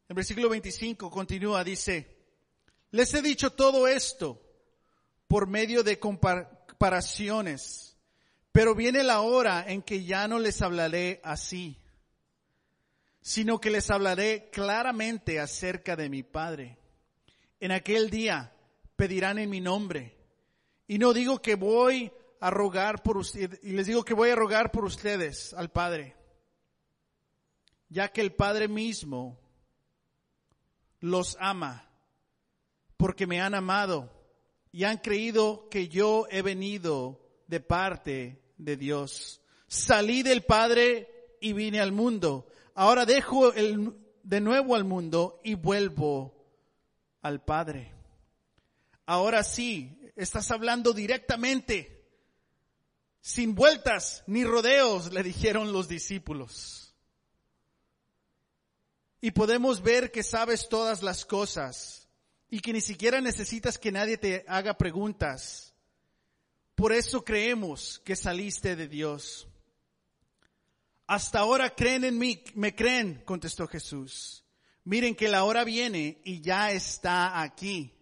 El 0.09 0.17
versículo 0.17 0.49
25 0.49 1.11
continúa, 1.11 1.63
dice, 1.63 2.17
les 2.91 3.13
he 3.15 3.23
dicho 3.23 3.53
todo 3.53 3.87
esto 3.87 4.43
por 5.27 5.47
medio 5.47 5.83
de 5.83 5.99
comparaciones, 5.99 7.97
pero 8.51 8.75
viene 8.75 9.03
la 9.03 9.21
hora 9.21 9.65
en 9.69 9.83
que 9.83 10.05
ya 10.05 10.27
no 10.27 10.39
les 10.39 10.63
hablaré 10.63 11.21
así 11.23 11.79
sino 13.29 13.61
que 13.61 13.69
les 13.69 13.91
hablaré 13.91 14.49
claramente 14.51 15.39
acerca 15.39 15.97
de 15.97 16.09
mi 16.09 16.23
Padre. 16.23 16.79
En 17.61 17.73
aquel 17.73 18.09
día 18.09 18.55
pedirán 18.97 19.39
en 19.39 19.51
mi 19.51 19.61
nombre. 19.61 20.17
Y 20.87 20.99
no 20.99 21.13
digo 21.13 21.43
que 21.43 21.55
voy 21.55 22.11
a 22.41 22.49
rogar 22.49 23.03
por 23.03 23.19
ustedes, 23.19 23.61
y 23.63 23.73
les 23.73 23.87
digo 23.87 24.03
que 24.03 24.15
voy 24.15 24.31
a 24.31 24.35
rogar 24.35 24.71
por 24.71 24.87
ustedes 24.87 25.53
al 25.53 25.71
Padre, 25.71 26.17
ya 27.91 28.09
que 28.09 28.23
el 28.23 28.33
Padre 28.33 28.67
mismo 28.67 29.39
los 31.01 31.37
ama, 31.41 31.91
porque 32.97 33.27
me 33.27 33.41
han 33.41 33.55
amado 33.55 34.11
y 34.73 34.85
han 34.85 34.99
creído 34.99 35.69
que 35.71 35.89
yo 35.89 36.27
he 36.31 36.43
venido 36.43 37.21
de 37.47 37.61
parte 37.61 38.43
de 38.57 38.77
Dios. 38.77 39.41
Salí 39.67 40.23
del 40.23 40.43
Padre 40.43 41.37
y 41.41 41.53
vine 41.53 41.81
al 41.81 41.93
mundo 41.93 42.49
Ahora 42.81 43.05
dejo 43.05 43.51
de 43.51 44.41
nuevo 44.41 44.77
al 44.77 44.85
mundo 44.85 45.41
y 45.43 45.55
vuelvo 45.55 46.47
al 47.23 47.45
Padre. 47.45 47.93
Ahora 49.05 49.43
sí, 49.43 49.99
estás 50.15 50.53
hablando 50.53 50.93
directamente, 50.93 52.07
sin 53.21 53.57
vueltas 53.57 54.23
ni 54.29 54.45
rodeos, 54.45 55.13
le 55.13 55.25
dijeron 55.25 55.73
los 55.73 55.89
discípulos. 55.89 56.88
Y 59.21 59.33
podemos 59.33 59.83
ver 59.83 60.11
que 60.13 60.23
sabes 60.23 60.69
todas 60.69 61.03
las 61.03 61.25
cosas 61.25 62.09
y 62.49 62.61
que 62.61 62.73
ni 62.73 62.81
siquiera 62.81 63.21
necesitas 63.21 63.79
que 63.79 63.93
nadie 63.93 64.17
te 64.17 64.45
haga 64.47 64.79
preguntas. 64.79 65.75
Por 66.75 66.93
eso 66.93 67.25
creemos 67.25 68.01
que 68.05 68.15
saliste 68.15 68.77
de 68.77 68.87
Dios. 68.87 69.49
Hasta 71.07 71.41
ahora 71.41 71.75
creen 71.75 72.05
en 72.05 72.19
mí, 72.19 72.45
me 72.55 72.75
creen, 72.75 73.23
contestó 73.25 73.67
Jesús. 73.67 74.45
Miren 74.85 75.15
que 75.15 75.29
la 75.29 75.45
hora 75.45 75.65
viene 75.65 76.21
y 76.25 76.41
ya 76.41 76.71
está 76.71 77.43
aquí, 77.43 77.95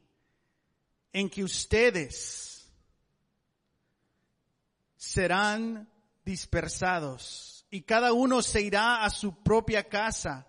en 1.13 1.31
que 1.31 1.43
ustedes 1.43 2.69
serán 4.97 5.89
dispersados 6.25 7.67
y 7.71 7.83
cada 7.83 8.13
uno 8.13 8.43
se 8.43 8.61
irá 8.61 9.05
a 9.05 9.11
su 9.11 9.43
propia 9.43 9.89
casa 9.89 10.47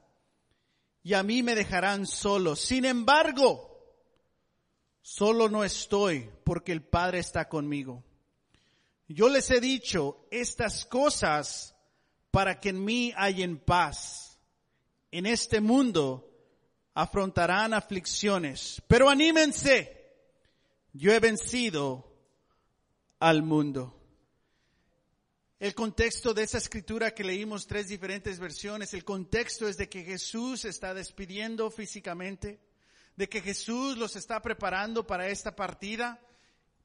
y 1.08 1.14
a 1.14 1.24
mí 1.24 1.42
me 1.42 1.56
dejarán 1.56 2.06
solo. 2.06 2.58
Sin 2.58 2.84
embargo, 2.84 3.82
solo 5.02 5.48
no 5.48 5.64
estoy 5.64 6.30
porque 6.44 6.74
el 6.74 6.82
Padre 6.82 7.20
está 7.20 7.48
conmigo. 7.48 8.04
Yo 9.08 9.30
les 9.30 9.50
he 9.50 9.62
dicho 9.62 10.28
estas 10.32 10.84
cosas 10.84 11.74
para 12.30 12.60
que 12.60 12.68
en 12.68 12.84
mí 12.84 13.14
hayan 13.16 13.56
paz. 13.56 14.38
En 15.10 15.26
este 15.26 15.62
mundo 15.62 16.30
afrontarán 16.94 17.74
aflicciones, 17.74 18.84
pero 18.90 19.10
anímense. 19.10 20.14
Yo 20.92 21.14
he 21.14 21.22
vencido 21.22 22.06
al 23.18 23.44
mundo. 23.44 23.97
El 25.60 25.74
contexto 25.74 26.36
de 26.36 26.44
esa 26.44 26.60
escritura 26.60 27.16
que 27.16 27.24
leímos 27.24 27.66
tres 27.66 27.88
diferentes 27.88 28.40
versiones, 28.40 28.94
el 28.94 29.04
contexto 29.04 29.68
es 29.68 29.76
de 29.76 29.90
que 29.90 30.04
Jesús 30.04 30.66
está 30.66 30.94
despidiendo 30.94 31.72
físicamente, 31.72 32.60
de 33.16 33.28
que 33.28 33.42
Jesús 33.42 33.98
los 33.98 34.16
está 34.16 34.40
preparando 34.40 35.08
para 35.08 35.28
esta 35.28 35.56
partida, 35.56 36.22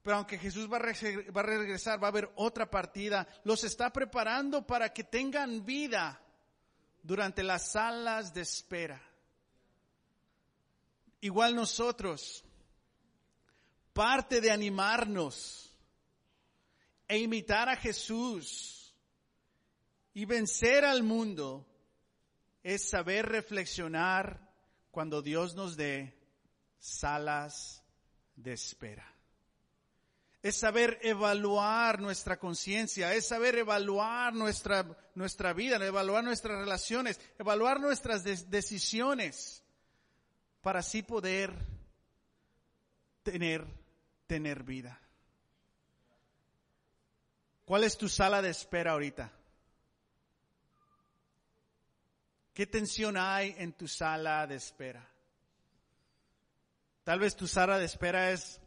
pero 0.02 0.16
aunque 0.16 0.38
Jesús 0.38 0.72
va 0.72 0.78
a, 0.78 1.42
regresar, 1.42 2.02
va 2.02 2.06
a 2.06 2.10
haber 2.10 2.32
otra 2.36 2.70
partida, 2.70 3.28
los 3.44 3.62
está 3.62 3.92
preparando 3.92 4.66
para 4.66 4.90
que 4.90 5.04
tengan 5.04 5.66
vida 5.66 6.22
durante 7.02 7.42
las 7.42 7.72
salas 7.72 8.32
de 8.32 8.40
espera. 8.40 9.02
Igual 11.20 11.54
nosotros, 11.54 12.42
parte 13.92 14.40
de 14.40 14.50
animarnos, 14.50 15.71
e 17.12 17.18
imitar 17.18 17.68
a 17.68 17.76
Jesús 17.76 18.96
y 20.14 20.24
vencer 20.24 20.82
al 20.82 21.02
mundo 21.02 21.68
es 22.62 22.88
saber 22.88 23.26
reflexionar 23.26 24.50
cuando 24.90 25.20
Dios 25.20 25.54
nos 25.54 25.76
dé 25.76 26.18
salas 26.78 27.84
de 28.34 28.54
espera. 28.54 29.06
Es 30.42 30.56
saber 30.56 31.00
evaluar 31.02 32.00
nuestra 32.00 32.38
conciencia, 32.38 33.12
es 33.12 33.28
saber 33.28 33.58
evaluar 33.58 34.32
nuestra, 34.32 34.86
nuestra 35.14 35.52
vida, 35.52 35.76
evaluar 35.84 36.24
nuestras 36.24 36.60
relaciones, 36.60 37.20
evaluar 37.38 37.78
nuestras 37.78 38.24
decisiones 38.24 39.62
para 40.62 40.80
así 40.80 41.02
poder 41.02 41.52
tener, 43.22 43.66
tener 44.26 44.62
vida. 44.62 45.01
¿Cuál 47.64 47.84
es 47.84 47.96
tu 47.96 48.08
sala 48.08 48.42
de 48.42 48.50
espera 48.50 48.92
ahorita? 48.92 49.32
¿Qué 52.52 52.66
tensión 52.66 53.16
hay 53.16 53.54
en 53.58 53.72
tu 53.72 53.88
sala 53.88 54.46
de 54.46 54.56
espera? 54.56 55.08
Tal 57.04 57.18
vez 57.18 57.34
tu 57.34 57.46
sala 57.46 57.78
de 57.78 57.86
espera 57.86 58.30
es 58.30 58.60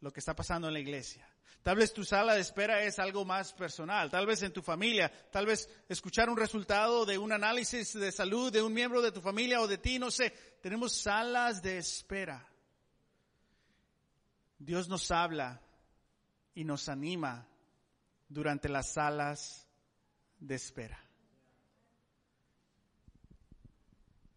lo 0.00 0.12
que 0.12 0.20
está 0.20 0.34
pasando 0.34 0.68
en 0.68 0.74
la 0.74 0.80
iglesia. 0.80 1.28
Tal 1.62 1.76
vez 1.76 1.92
tu 1.92 2.04
sala 2.04 2.34
de 2.34 2.40
espera 2.40 2.82
es 2.84 3.00
algo 3.00 3.24
más 3.24 3.52
personal, 3.52 4.08
tal 4.08 4.24
vez 4.24 4.40
en 4.42 4.52
tu 4.52 4.62
familia, 4.62 5.10
tal 5.32 5.46
vez 5.46 5.68
escuchar 5.88 6.30
un 6.30 6.36
resultado 6.36 7.04
de 7.04 7.18
un 7.18 7.32
análisis 7.32 7.92
de 7.92 8.12
salud 8.12 8.52
de 8.52 8.62
un 8.62 8.72
miembro 8.72 9.02
de 9.02 9.10
tu 9.10 9.20
familia 9.20 9.60
o 9.60 9.66
de 9.66 9.78
ti, 9.78 9.98
no 9.98 10.12
sé. 10.12 10.30
Tenemos 10.62 10.92
salas 10.92 11.62
de 11.62 11.78
espera. 11.78 12.48
Dios 14.58 14.88
nos 14.88 15.10
habla 15.10 15.60
y 16.54 16.62
nos 16.62 16.88
anima 16.88 17.48
durante 18.28 18.68
las 18.68 18.92
salas 18.92 19.66
de 20.38 20.54
espera. 20.54 21.02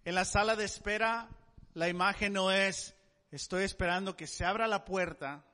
En 0.05 0.15
la 0.15 0.25
sala 0.25 0.55
de 0.55 0.65
espera, 0.65 1.29
la 1.73 1.89
imagen 1.89 2.33
no 2.33 2.51
es, 2.51 2.95
estoy 3.31 3.63
esperando 3.63 4.15
que 4.15 4.27
se 4.27 4.45
abra 4.45 4.67
la 4.67 4.85
puerta 4.85 5.45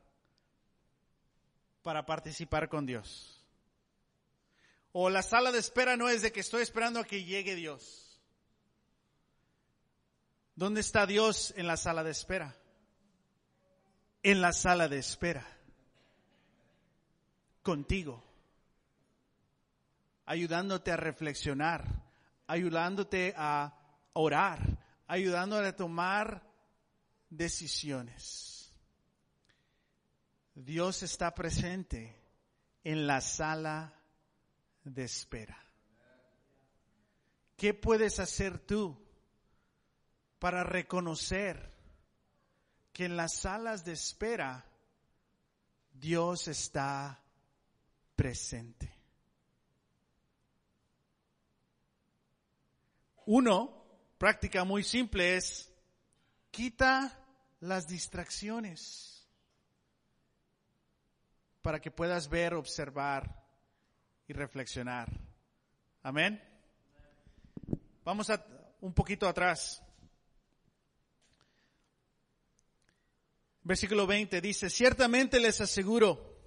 para 1.81 2.05
participar 2.05 2.69
con 2.69 2.85
Dios. 2.85 3.45
O 4.91 5.09
la 5.09 5.23
sala 5.23 5.51
de 5.51 5.59
espera 5.59 5.97
no 5.97 6.07
es 6.07 6.21
de 6.21 6.31
que 6.31 6.39
estoy 6.39 6.61
esperando 6.61 6.99
a 6.99 7.05
que 7.05 7.25
llegue 7.25 7.55
Dios. 7.55 8.21
¿Dónde 10.55 10.79
está 10.79 11.05
Dios 11.05 11.53
en 11.57 11.67
la 11.67 11.75
sala 11.75 12.03
de 12.03 12.11
espera? 12.11 12.55
En 14.23 14.41
la 14.41 14.53
sala 14.53 14.87
de 14.87 14.99
espera. 14.99 15.45
Contigo 17.61 18.24
ayudándote 20.25 20.91
a 20.91 20.97
reflexionar, 20.97 22.03
ayudándote 22.47 23.33
a 23.37 23.77
orar, 24.13 24.79
ayudándote 25.07 25.67
a 25.67 25.75
tomar 25.75 26.43
decisiones. 27.29 28.73
Dios 30.53 31.03
está 31.03 31.33
presente 31.35 32.15
en 32.83 33.07
la 33.07 33.21
sala 33.21 33.93
de 34.83 35.03
espera. 35.03 35.61
¿Qué 37.57 37.73
puedes 37.73 38.19
hacer 38.19 38.59
tú 38.59 38.97
para 40.39 40.63
reconocer 40.63 41.73
que 42.93 43.05
en 43.05 43.17
las 43.17 43.33
salas 43.33 43.83
de 43.83 43.93
espera 43.93 44.65
Dios 45.91 46.47
está 46.47 47.21
presente? 48.15 48.94
Uno, 53.25 53.85
práctica 54.17 54.63
muy 54.63 54.83
simple 54.83 55.37
es, 55.37 55.71
quita 56.51 57.19
las 57.59 57.87
distracciones 57.87 59.27
para 61.61 61.79
que 61.79 61.89
puedas 61.89 62.29
ver, 62.29 62.53
observar 62.53 63.43
y 64.27 64.33
reflexionar. 64.33 65.11
Amén. 66.03 66.41
Vamos 68.03 68.29
a 68.29 68.45
un 68.81 68.93
poquito 68.93 69.27
atrás. 69.27 69.81
Versículo 73.63 74.05
20 74.05 74.41
dice, 74.41 74.69
ciertamente 74.69 75.39
les 75.39 75.59
aseguro 75.59 76.37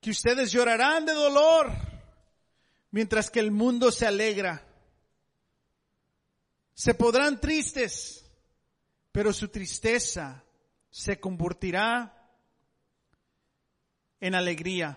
que 0.00 0.10
ustedes 0.10 0.52
llorarán 0.52 1.04
de 1.04 1.14
dolor 1.14 1.72
mientras 2.92 3.28
que 3.28 3.40
el 3.40 3.50
mundo 3.50 3.90
se 3.90 4.06
alegra. 4.06 4.67
Se 6.78 6.94
podrán 6.94 7.40
tristes, 7.40 8.24
pero 9.10 9.32
su 9.32 9.48
tristeza 9.48 10.44
se 10.88 11.18
convertirá 11.18 12.30
en 14.20 14.36
alegría. 14.36 14.96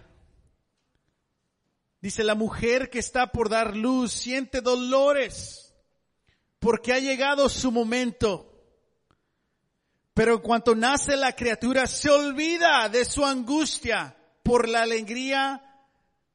Dice, 1.99 2.23
la 2.23 2.35
mujer 2.35 2.91
que 2.91 2.99
está 2.99 3.31
por 3.31 3.49
dar 3.49 3.75
luz 3.75 4.11
siente 4.11 4.61
dolores 4.61 5.73
porque 6.59 6.93
ha 6.93 6.99
llegado 6.99 7.49
su 7.49 7.71
momento. 7.71 8.63
Pero 10.13 10.35
en 10.35 10.41
cuanto 10.41 10.75
nace 10.75 11.17
la 11.17 11.35
criatura, 11.35 11.87
se 11.87 12.11
olvida 12.11 12.89
de 12.89 13.05
su 13.05 13.25
angustia 13.25 14.15
por 14.43 14.69
la 14.69 14.83
alegría 14.83 15.83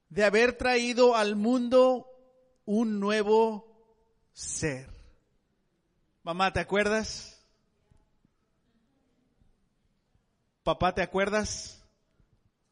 de 0.09 0.24
haber 0.24 0.59
traído 0.59 1.14
al 1.14 1.37
mundo 1.37 2.11
un 2.64 2.98
nuevo 2.98 3.64
ser. 4.32 4.95
Mamá, 6.27 6.53
¿te 6.53 6.59
acuerdas? 6.59 7.41
Papá, 10.65 10.93
¿te 10.93 11.01
acuerdas? 11.01 11.81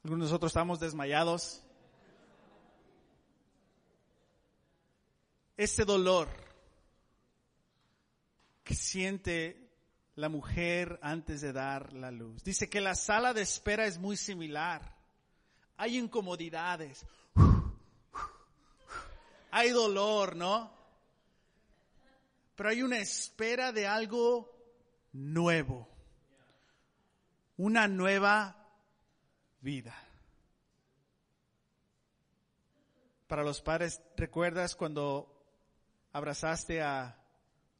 Algunos 0.03 0.27
de 0.27 0.31
nosotros 0.33 0.51
estamos 0.51 0.81
desmayados. 0.81 1.63
Ese 5.57 5.85
dolor 5.85 6.29
que 8.65 8.75
siente 8.75 9.71
la 10.17 10.29
mujer 10.29 10.99
antes 11.01 11.41
de 11.41 11.53
dar 11.53 11.93
la 11.93 12.11
luz. 12.11 12.43
Dice 12.43 12.69
que 12.69 12.81
la 12.81 12.97
sala 12.97 13.35
de 13.35 13.43
espera 13.43 13.87
es 13.87 13.99
muy 13.99 14.17
similar. 14.17 14.97
Hay 15.77 15.97
incomodidades. 15.97 17.07
Hay 19.53 19.71
dolor, 19.71 20.35
¿no? 20.35 20.74
Pero 22.57 22.69
hay 22.69 22.83
una 22.83 22.99
espera 22.99 23.73
de 23.73 23.87
algo 23.87 24.55
nuevo. 25.13 25.89
Una 27.57 27.89
nueva 27.89 28.57
vida. 29.61 29.95
Para 33.27 33.43
los 33.43 33.61
padres, 33.63 34.01
¿recuerdas 34.17 34.77
cuando 34.77 35.31
abrazaste 36.13 36.83
a 36.83 37.21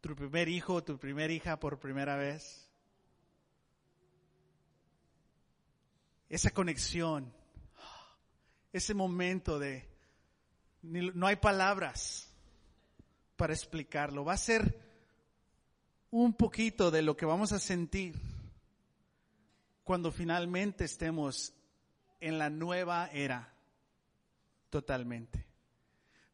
tu 0.01 0.15
primer 0.15 0.49
hijo 0.49 0.83
tu 0.83 0.99
primera 0.99 1.33
hija 1.33 1.59
por 1.59 1.79
primera 1.79 2.17
vez? 2.17 2.69
Esa 6.29 6.51
conexión, 6.51 7.33
ese 8.73 8.95
momento 8.95 9.59
de, 9.59 9.89
no 10.83 11.27
hay 11.27 11.37
palabras 11.37 12.34
para 13.37 13.53
explicarlo. 13.53 14.25
Va 14.25 14.35
a 14.35 14.39
ser 14.39 14.81
un 16.11 16.35
poquito 16.35 16.91
de 16.91 17.03
lo 17.03 17.17
que 17.17 17.27
vamos 17.27 17.53
a 17.53 17.59
sentir 17.59 18.15
cuando 19.83 20.11
finalmente 20.11 20.85
estemos 20.85 21.53
en 22.21 22.39
la 22.39 22.51
nueva 22.51 23.11
era 23.13 23.53
totalmente. 24.71 25.47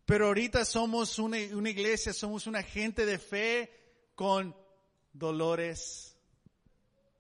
Pero 0.05 0.27
ahorita 0.27 0.65
somos 0.65 1.19
una, 1.19 1.39
iglesia, 1.39 2.13
somos 2.13 2.47
una 2.47 2.63
gente 2.63 3.07
de 3.07 3.19
fe 3.19 3.71
con 4.15 4.57
dolores, 5.13 6.17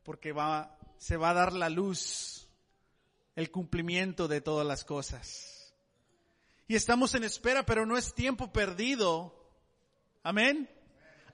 porque 0.02 0.32
va, 0.32 0.76
se 0.98 1.16
va 1.16 1.30
a 1.30 1.34
dar 1.34 1.52
la 1.52 1.68
luz, 1.68 2.48
el 3.36 3.50
cumplimiento 3.50 4.28
de 4.28 4.40
todas 4.40 4.66
las 4.66 4.84
cosas. 4.84 5.72
Y 6.66 6.74
estamos 6.74 7.14
en 7.14 7.24
espera, 7.24 7.64
pero 7.64 7.86
no 7.86 7.96
es 7.96 8.14
tiempo 8.14 8.52
perdido. 8.52 9.39
Amén. 10.22 10.68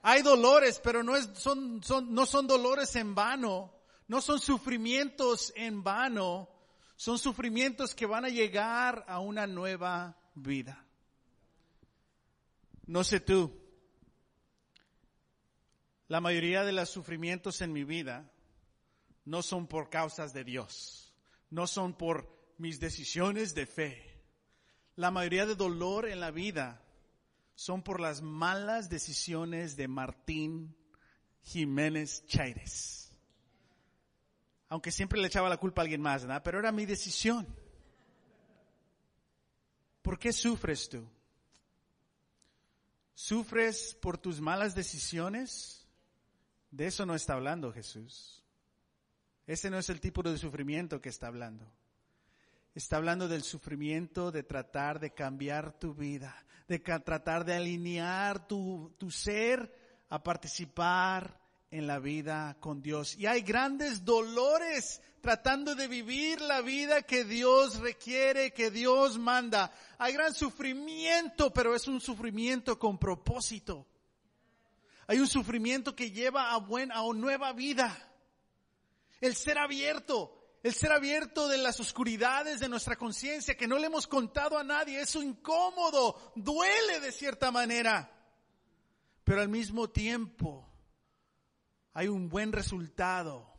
Hay 0.01 0.21
dolores, 0.21 0.79
pero 0.83 1.03
no, 1.03 1.15
es, 1.15 1.29
son, 1.33 1.83
son, 1.83 2.13
no 2.13 2.25
son 2.25 2.47
dolores 2.47 2.95
en 2.95 3.15
vano, 3.15 3.73
no 4.07 4.21
son 4.21 4.39
sufrimientos 4.39 5.51
en 5.55 5.83
vano, 5.83 6.49
son 6.95 7.19
sufrimientos 7.19 7.93
que 7.93 8.05
van 8.05 8.25
a 8.25 8.29
llegar 8.29 9.03
a 9.07 9.19
una 9.19 9.47
nueva 9.47 10.17
vida. 10.35 10.85
No 12.85 13.03
sé 13.03 13.19
tú, 13.19 13.51
la 16.07 16.21
mayoría 16.21 16.63
de 16.63 16.71
los 16.71 16.89
sufrimientos 16.89 17.59
en 17.61 17.73
mi 17.73 17.83
vida 17.83 18.31
no 19.25 19.41
son 19.41 19.67
por 19.67 19.89
causas 19.89 20.33
de 20.33 20.45
Dios, 20.45 21.13
no 21.49 21.67
son 21.67 21.93
por 21.93 22.33
mis 22.57 22.79
decisiones 22.79 23.53
de 23.55 23.65
fe. 23.65 24.23
La 24.95 25.11
mayoría 25.11 25.45
de 25.45 25.55
dolor 25.55 26.07
en 26.07 26.21
la 26.21 26.31
vida 26.31 26.81
son 27.57 27.81
por 27.81 27.99
las 27.99 28.21
malas 28.21 28.87
decisiones 28.87 29.75
de 29.75 29.87
Martín 29.87 30.77
Jiménez 31.41 32.23
Chaires. 32.27 33.11
Aunque 34.69 34.91
siempre 34.91 35.19
le 35.19 35.25
echaba 35.25 35.49
la 35.49 35.57
culpa 35.57 35.81
a 35.81 35.83
alguien 35.83 35.99
más, 35.99 36.21
¿verdad? 36.21 36.43
Pero 36.43 36.59
era 36.59 36.71
mi 36.71 36.85
decisión. 36.85 37.47
¿Por 40.03 40.19
qué 40.19 40.33
sufres 40.33 40.87
tú? 40.87 41.09
¿Sufres 43.15 43.97
por 43.99 44.19
tus 44.19 44.39
malas 44.39 44.75
decisiones? 44.75 45.87
De 46.69 46.85
eso 46.85 47.07
no 47.07 47.15
está 47.15 47.33
hablando 47.33 47.73
Jesús. 47.73 48.43
Ese 49.47 49.71
no 49.71 49.79
es 49.79 49.89
el 49.89 49.99
tipo 49.99 50.21
de 50.21 50.37
sufrimiento 50.37 51.01
que 51.01 51.09
está 51.09 51.25
hablando. 51.25 51.65
Está 52.77 52.97
hablando 52.97 53.27
del 53.27 53.41
sufrimiento 53.41 54.31
de 54.31 54.43
tratar 54.43 54.99
de 54.99 55.11
cambiar 55.11 55.79
tu 55.79 55.95
vida, 55.95 56.45
de 56.67 56.77
tratar 56.77 57.43
de 57.43 57.55
alinear 57.55 58.47
tu, 58.47 58.93
ser 59.09 59.73
a 60.09 60.21
participar 60.21 61.41
en 61.71 61.87
la 61.87 61.97
vida 61.97 62.55
con 62.59 62.83
Dios. 62.83 63.17
Y 63.17 63.25
hay 63.25 63.41
grandes 63.41 64.05
dolores 64.05 65.01
tratando 65.21 65.73
de 65.73 65.87
vivir 65.87 66.39
la 66.39 66.61
vida 66.61 67.01
que 67.01 67.23
Dios 67.23 67.79
requiere, 67.79 68.53
que 68.53 68.69
Dios 68.69 69.17
manda. 69.17 69.71
Hay 69.97 70.13
gran 70.13 70.35
sufrimiento, 70.35 71.51
pero 71.51 71.73
es 71.73 71.87
un 71.87 71.99
sufrimiento 71.99 72.77
con 72.77 72.99
propósito. 72.99 73.87
Hay 75.07 75.17
un 75.17 75.27
sufrimiento 75.27 75.95
que 75.95 76.11
lleva 76.11 76.51
a 76.51 76.57
buena, 76.57 76.93
a 76.93 77.01
una 77.01 77.21
nueva 77.21 77.53
vida. 77.53 77.97
El 79.19 79.35
ser 79.35 79.57
abierto, 79.57 80.36
el 80.63 80.73
ser 80.73 80.91
abierto 80.91 81.47
de 81.47 81.57
las 81.57 81.79
oscuridades 81.79 82.59
de 82.59 82.69
nuestra 82.69 82.95
conciencia 82.95 83.55
que 83.55 83.67
no 83.67 83.77
le 83.77 83.87
hemos 83.87 84.07
contado 84.07 84.57
a 84.57 84.63
nadie, 84.63 85.01
es 85.01 85.15
incómodo, 85.15 86.33
duele 86.35 86.99
de 86.99 87.11
cierta 87.11 87.51
manera, 87.51 88.11
pero 89.23 89.41
al 89.41 89.49
mismo 89.49 89.89
tiempo 89.89 90.67
hay 91.93 92.07
un 92.07 92.29
buen 92.29 92.51
resultado 92.51 93.53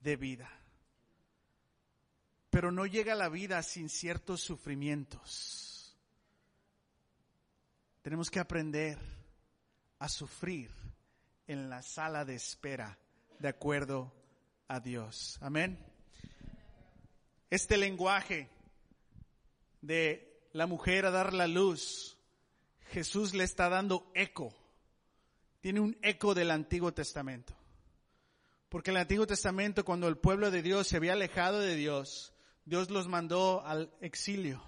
de 0.00 0.16
vida. 0.16 0.50
Pero 2.50 2.70
no 2.70 2.84
llega 2.84 3.14
la 3.14 3.28
vida 3.28 3.62
sin 3.62 3.88
ciertos 3.88 4.42
sufrimientos. 4.42 5.96
Tenemos 8.02 8.30
que 8.30 8.40
aprender 8.40 8.98
a 9.98 10.08
sufrir 10.08 10.70
en 11.46 11.70
la 11.70 11.80
sala 11.82 12.24
de 12.24 12.34
espera 12.34 12.98
de 13.38 13.48
acuerdo 13.48 14.12
a 14.68 14.80
Dios. 14.80 15.38
Amén 15.40 15.91
este 17.52 17.76
lenguaje 17.76 18.48
de 19.82 20.48
la 20.54 20.66
mujer 20.66 21.04
a 21.04 21.10
dar 21.10 21.34
la 21.34 21.46
luz, 21.46 22.16
Jesús 22.92 23.34
le 23.34 23.44
está 23.44 23.68
dando 23.68 24.10
eco. 24.14 24.54
Tiene 25.60 25.80
un 25.80 25.94
eco 26.00 26.32
del 26.32 26.50
Antiguo 26.50 26.94
Testamento. 26.94 27.54
Porque 28.70 28.90
el 28.90 28.96
Antiguo 28.96 29.26
Testamento, 29.26 29.84
cuando 29.84 30.08
el 30.08 30.16
pueblo 30.16 30.50
de 30.50 30.62
Dios 30.62 30.88
se 30.88 30.96
había 30.96 31.12
alejado 31.12 31.60
de 31.60 31.76
Dios, 31.76 32.32
Dios 32.64 32.88
los 32.88 33.06
mandó 33.06 33.62
al 33.66 33.92
exilio, 34.00 34.62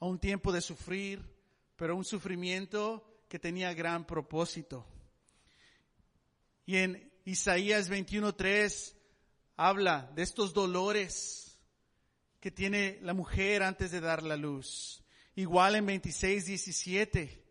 a 0.00 0.06
un 0.06 0.18
tiempo 0.18 0.50
de 0.50 0.60
sufrir, 0.60 1.22
pero 1.76 1.94
un 1.94 2.04
sufrimiento 2.04 3.22
que 3.28 3.38
tenía 3.38 3.72
gran 3.74 4.08
propósito. 4.08 4.84
Y 6.66 6.78
en 6.78 7.12
Isaías 7.24 7.88
21.3 7.88 8.97
habla 9.58 10.10
de 10.14 10.22
estos 10.22 10.54
dolores 10.54 11.58
que 12.40 12.50
tiene 12.50 12.98
la 13.02 13.12
mujer 13.12 13.64
antes 13.64 13.90
de 13.90 14.00
dar 14.00 14.22
la 14.22 14.36
luz. 14.36 15.02
Igual 15.34 15.74
en 15.74 15.84
26, 15.84 16.46
17. 16.46 17.44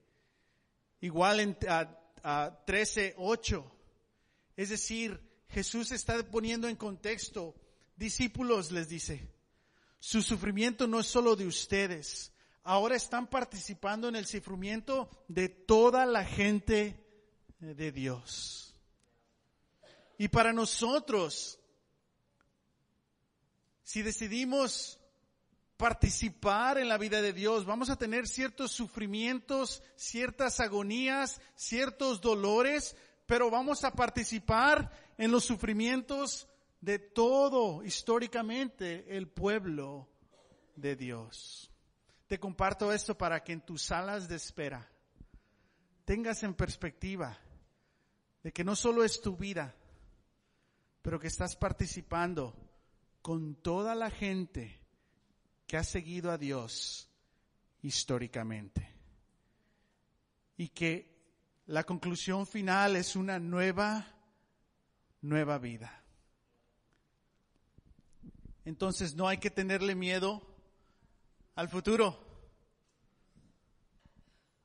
Igual 1.01 1.39
en 1.41 1.57
a, 1.67 2.63
13, 2.65 3.15
8. 3.17 3.71
Es 4.55 4.69
decir, 4.69 5.21
Jesús 5.49 5.91
está 5.91 6.23
poniendo 6.23 6.67
en 6.67 6.77
contexto, 6.77 7.55
discípulos 7.95 8.71
les 8.71 8.89
dice, 8.89 9.29
su 9.99 10.21
sufrimiento 10.21 10.87
no 10.87 10.99
es 10.99 11.07
solo 11.07 11.35
de 11.35 11.45
ustedes, 11.45 12.33
ahora 12.63 12.95
están 12.95 13.27
participando 13.27 14.07
en 14.07 14.15
el 14.15 14.25
sufrimiento 14.25 15.09
de 15.27 15.49
toda 15.49 16.05
la 16.05 16.25
gente 16.25 17.05
de 17.59 17.91
Dios. 17.91 18.75
Y 20.17 20.29
para 20.29 20.51
nosotros, 20.51 21.59
si 23.87 24.01
decidimos 24.01 24.99
participar 25.77 26.77
en 26.77 26.89
la 26.89 26.97
vida 26.97 27.21
de 27.21 27.31
Dios, 27.31 27.63
vamos 27.63 27.89
a 27.89 27.95
tener 27.95 28.27
ciertos 28.27 28.73
sufrimientos, 28.73 29.81
ciertas 29.95 30.59
agonías, 30.59 31.39
ciertos 31.55 32.19
dolores, 32.19 32.97
pero 33.25 33.49
vamos 33.49 33.85
a 33.85 33.93
participar 33.93 34.91
en 35.17 35.31
los 35.31 35.45
sufrimientos 35.45 36.49
de 36.81 36.99
todo 36.99 37.81
históricamente 37.81 39.15
el 39.15 39.29
pueblo 39.29 40.09
de 40.75 40.97
Dios. 40.97 41.71
Te 42.27 42.41
comparto 42.41 42.91
esto 42.91 43.17
para 43.17 43.41
que 43.41 43.53
en 43.53 43.61
tus 43.61 43.83
salas 43.83 44.27
de 44.27 44.35
espera 44.35 44.85
tengas 46.03 46.43
en 46.43 46.55
perspectiva 46.55 47.37
de 48.43 48.51
que 48.51 48.65
no 48.65 48.75
solo 48.75 49.05
es 49.05 49.21
tu 49.21 49.37
vida, 49.37 49.73
pero 51.01 51.21
que 51.21 51.27
estás 51.27 51.55
participando 51.55 52.66
con 53.27 53.55
toda 53.55 53.93
la 53.93 54.09
gente 54.09 54.79
que 55.67 55.75
ha 55.75 55.83
seguido 55.83 56.31
a 56.31 56.37
Dios 56.37 57.09
históricamente. 57.81 58.89
Y 60.55 60.69
que 60.69 61.13
la 61.65 61.83
conclusión 61.83 62.47
final 62.47 62.95
es 62.95 63.17
una 63.17 63.37
nueva, 63.37 64.07
nueva 65.19 65.57
vida. 65.57 66.05
Entonces 68.63 69.13
no 69.13 69.27
hay 69.27 69.39
que 69.39 69.51
tenerle 69.51 69.93
miedo 69.93 70.41
al 71.55 71.67
futuro. 71.67 72.17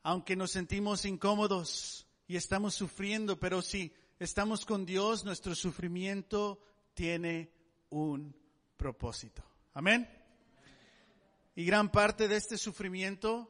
Aunque 0.04 0.36
nos 0.36 0.52
sentimos 0.52 1.04
incómodos 1.04 2.06
y 2.28 2.36
estamos 2.36 2.76
sufriendo, 2.76 3.40
pero 3.40 3.60
si 3.60 3.92
estamos 4.20 4.64
con 4.64 4.86
Dios, 4.86 5.24
nuestro 5.24 5.56
sufrimiento 5.56 6.62
tiene 6.94 7.52
un 7.90 8.40
propósito. 8.82 9.44
Amén. 9.74 10.08
Y 11.54 11.64
gran 11.64 11.92
parte 11.92 12.26
de 12.26 12.34
este 12.34 12.58
sufrimiento 12.58 13.48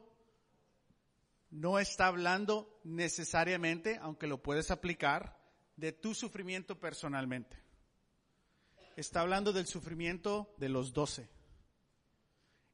no 1.49 1.79
está 1.79 2.05
hablando 2.05 2.79
necesariamente, 2.83 3.97
aunque 3.99 4.27
lo 4.27 4.43
puedes 4.43 4.69
aplicar, 4.69 5.41
de 5.75 5.91
tu 5.91 6.13
sufrimiento 6.13 6.79
personalmente. 6.79 7.57
Está 8.95 9.21
hablando 9.21 9.53
del 9.53 9.65
sufrimiento 9.65 10.53
de 10.59 10.69
los 10.69 10.93
doce. 10.93 11.27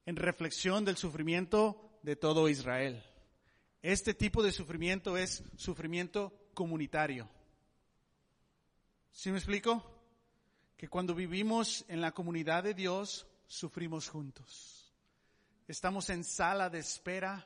En 0.05 0.17
reflexión 0.17 0.83
del 0.83 0.97
sufrimiento 0.97 1.97
de 2.03 2.17
todo 2.17 2.49
Israel. 2.49 3.01
Este 3.81 4.13
tipo 4.13 4.43
de 4.43 4.51
sufrimiento 4.51 5.15
es 5.15 5.43
sufrimiento 5.55 6.33
comunitario. 6.53 7.29
¿Sí 9.13 9.31
me 9.31 9.37
explico? 9.37 9.98
Que 10.79 10.87
cuando 10.87 11.13
vivimos 11.13 11.83
en 11.89 11.99
la 11.99 12.13
comunidad 12.13 12.63
de 12.63 12.73
Dios, 12.73 13.27
sufrimos 13.47 14.07
juntos. 14.07 14.95
Estamos 15.67 16.09
en 16.09 16.23
sala 16.23 16.69
de 16.69 16.79
espera 16.79 17.45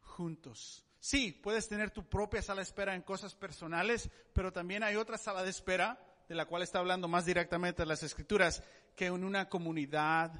juntos. 0.00 0.82
Sí, 0.98 1.30
puedes 1.30 1.68
tener 1.68 1.90
tu 1.90 2.08
propia 2.08 2.40
sala 2.40 2.62
de 2.62 2.62
espera 2.62 2.94
en 2.94 3.02
cosas 3.02 3.34
personales, 3.34 4.08
pero 4.32 4.50
también 4.50 4.82
hay 4.82 4.96
otra 4.96 5.18
sala 5.18 5.42
de 5.42 5.50
espera, 5.50 6.02
de 6.26 6.34
la 6.34 6.46
cual 6.46 6.62
está 6.62 6.78
hablando 6.78 7.06
más 7.06 7.26
directamente 7.26 7.84
las 7.84 8.02
escrituras, 8.02 8.62
que 8.96 9.08
en 9.08 9.24
una 9.24 9.50
comunidad 9.50 10.32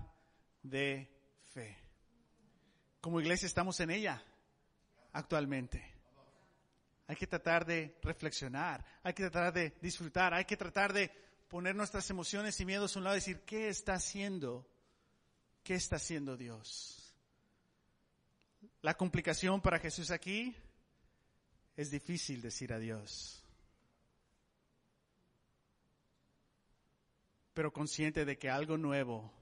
de 0.62 1.12
fe. 1.52 1.76
Como 3.02 3.20
iglesia 3.20 3.44
estamos 3.44 3.78
en 3.80 3.90
ella 3.90 4.22
actualmente. 5.12 5.94
Hay 7.06 7.16
que 7.16 7.26
tratar 7.26 7.66
de 7.66 7.98
reflexionar, 8.00 8.82
hay 9.02 9.12
que 9.12 9.28
tratar 9.28 9.52
de 9.52 9.76
disfrutar, 9.82 10.32
hay 10.32 10.46
que 10.46 10.56
tratar 10.56 10.94
de 10.94 11.22
poner 11.54 11.76
nuestras 11.76 12.10
emociones 12.10 12.58
y 12.58 12.66
miedos 12.66 12.96
a 12.96 12.98
un 12.98 13.04
lado 13.04 13.14
y 13.14 13.20
decir, 13.20 13.42
¿qué 13.42 13.68
está 13.68 13.94
haciendo? 13.94 14.66
¿Qué 15.62 15.76
está 15.76 15.94
haciendo 15.94 16.36
Dios? 16.36 17.16
La 18.82 18.94
complicación 18.94 19.60
para 19.60 19.78
Jesús 19.78 20.10
aquí 20.10 20.52
es 21.76 21.92
difícil 21.92 22.42
decir 22.42 22.72
adiós. 22.72 23.40
Pero 27.52 27.72
consciente 27.72 28.24
de 28.24 28.36
que 28.36 28.50
algo 28.50 28.76
nuevo, 28.76 29.32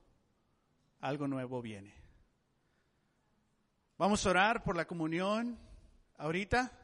algo 1.00 1.26
nuevo 1.26 1.62
viene. 1.62 1.94
Vamos 3.96 4.26
a 4.26 4.28
orar 4.28 4.62
por 4.64 4.76
la 4.76 4.86
comunión 4.86 5.58
ahorita, 6.18 6.78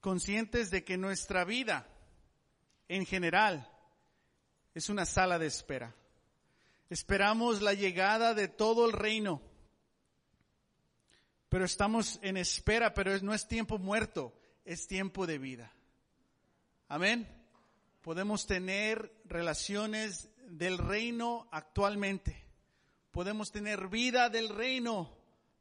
conscientes 0.00 0.70
de 0.70 0.84
que 0.84 0.96
nuestra 0.96 1.44
vida 1.44 1.88
en 2.86 3.04
general 3.04 3.68
es 4.74 4.88
una 4.88 5.06
sala 5.06 5.38
de 5.38 5.46
espera. 5.46 5.94
Esperamos 6.90 7.62
la 7.62 7.74
llegada 7.74 8.34
de 8.34 8.48
todo 8.48 8.86
el 8.86 8.92
reino 8.92 9.40
pero 11.52 11.66
estamos 11.66 12.18
en 12.22 12.38
espera, 12.38 12.94
pero 12.94 13.14
no 13.18 13.34
es 13.34 13.46
tiempo 13.46 13.78
muerto, 13.78 14.32
es 14.64 14.86
tiempo 14.86 15.26
de 15.26 15.36
vida. 15.36 15.70
Amén. 16.88 17.28
Podemos 18.00 18.46
tener 18.46 19.20
relaciones 19.26 20.30
del 20.48 20.78
reino 20.78 21.46
actualmente. 21.52 22.42
Podemos 23.10 23.52
tener 23.52 23.88
vida 23.88 24.30
del 24.30 24.48
reino 24.48 25.14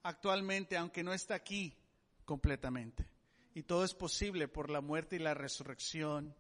actualmente, 0.04 0.78
aunque 0.78 1.04
no 1.04 1.12
está 1.12 1.36
aquí 1.36 1.76
completamente. 2.24 3.06
Y 3.54 3.64
todo 3.64 3.84
es 3.84 3.94
posible 3.94 4.48
por 4.48 4.70
la 4.70 4.80
muerte 4.80 5.18
y 5.18 5.20
la 5.20 5.34
resurrección 5.34 6.34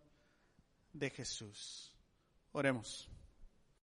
de 0.93 1.09
Jesús. 1.09 1.90
Oremos. 2.53 3.09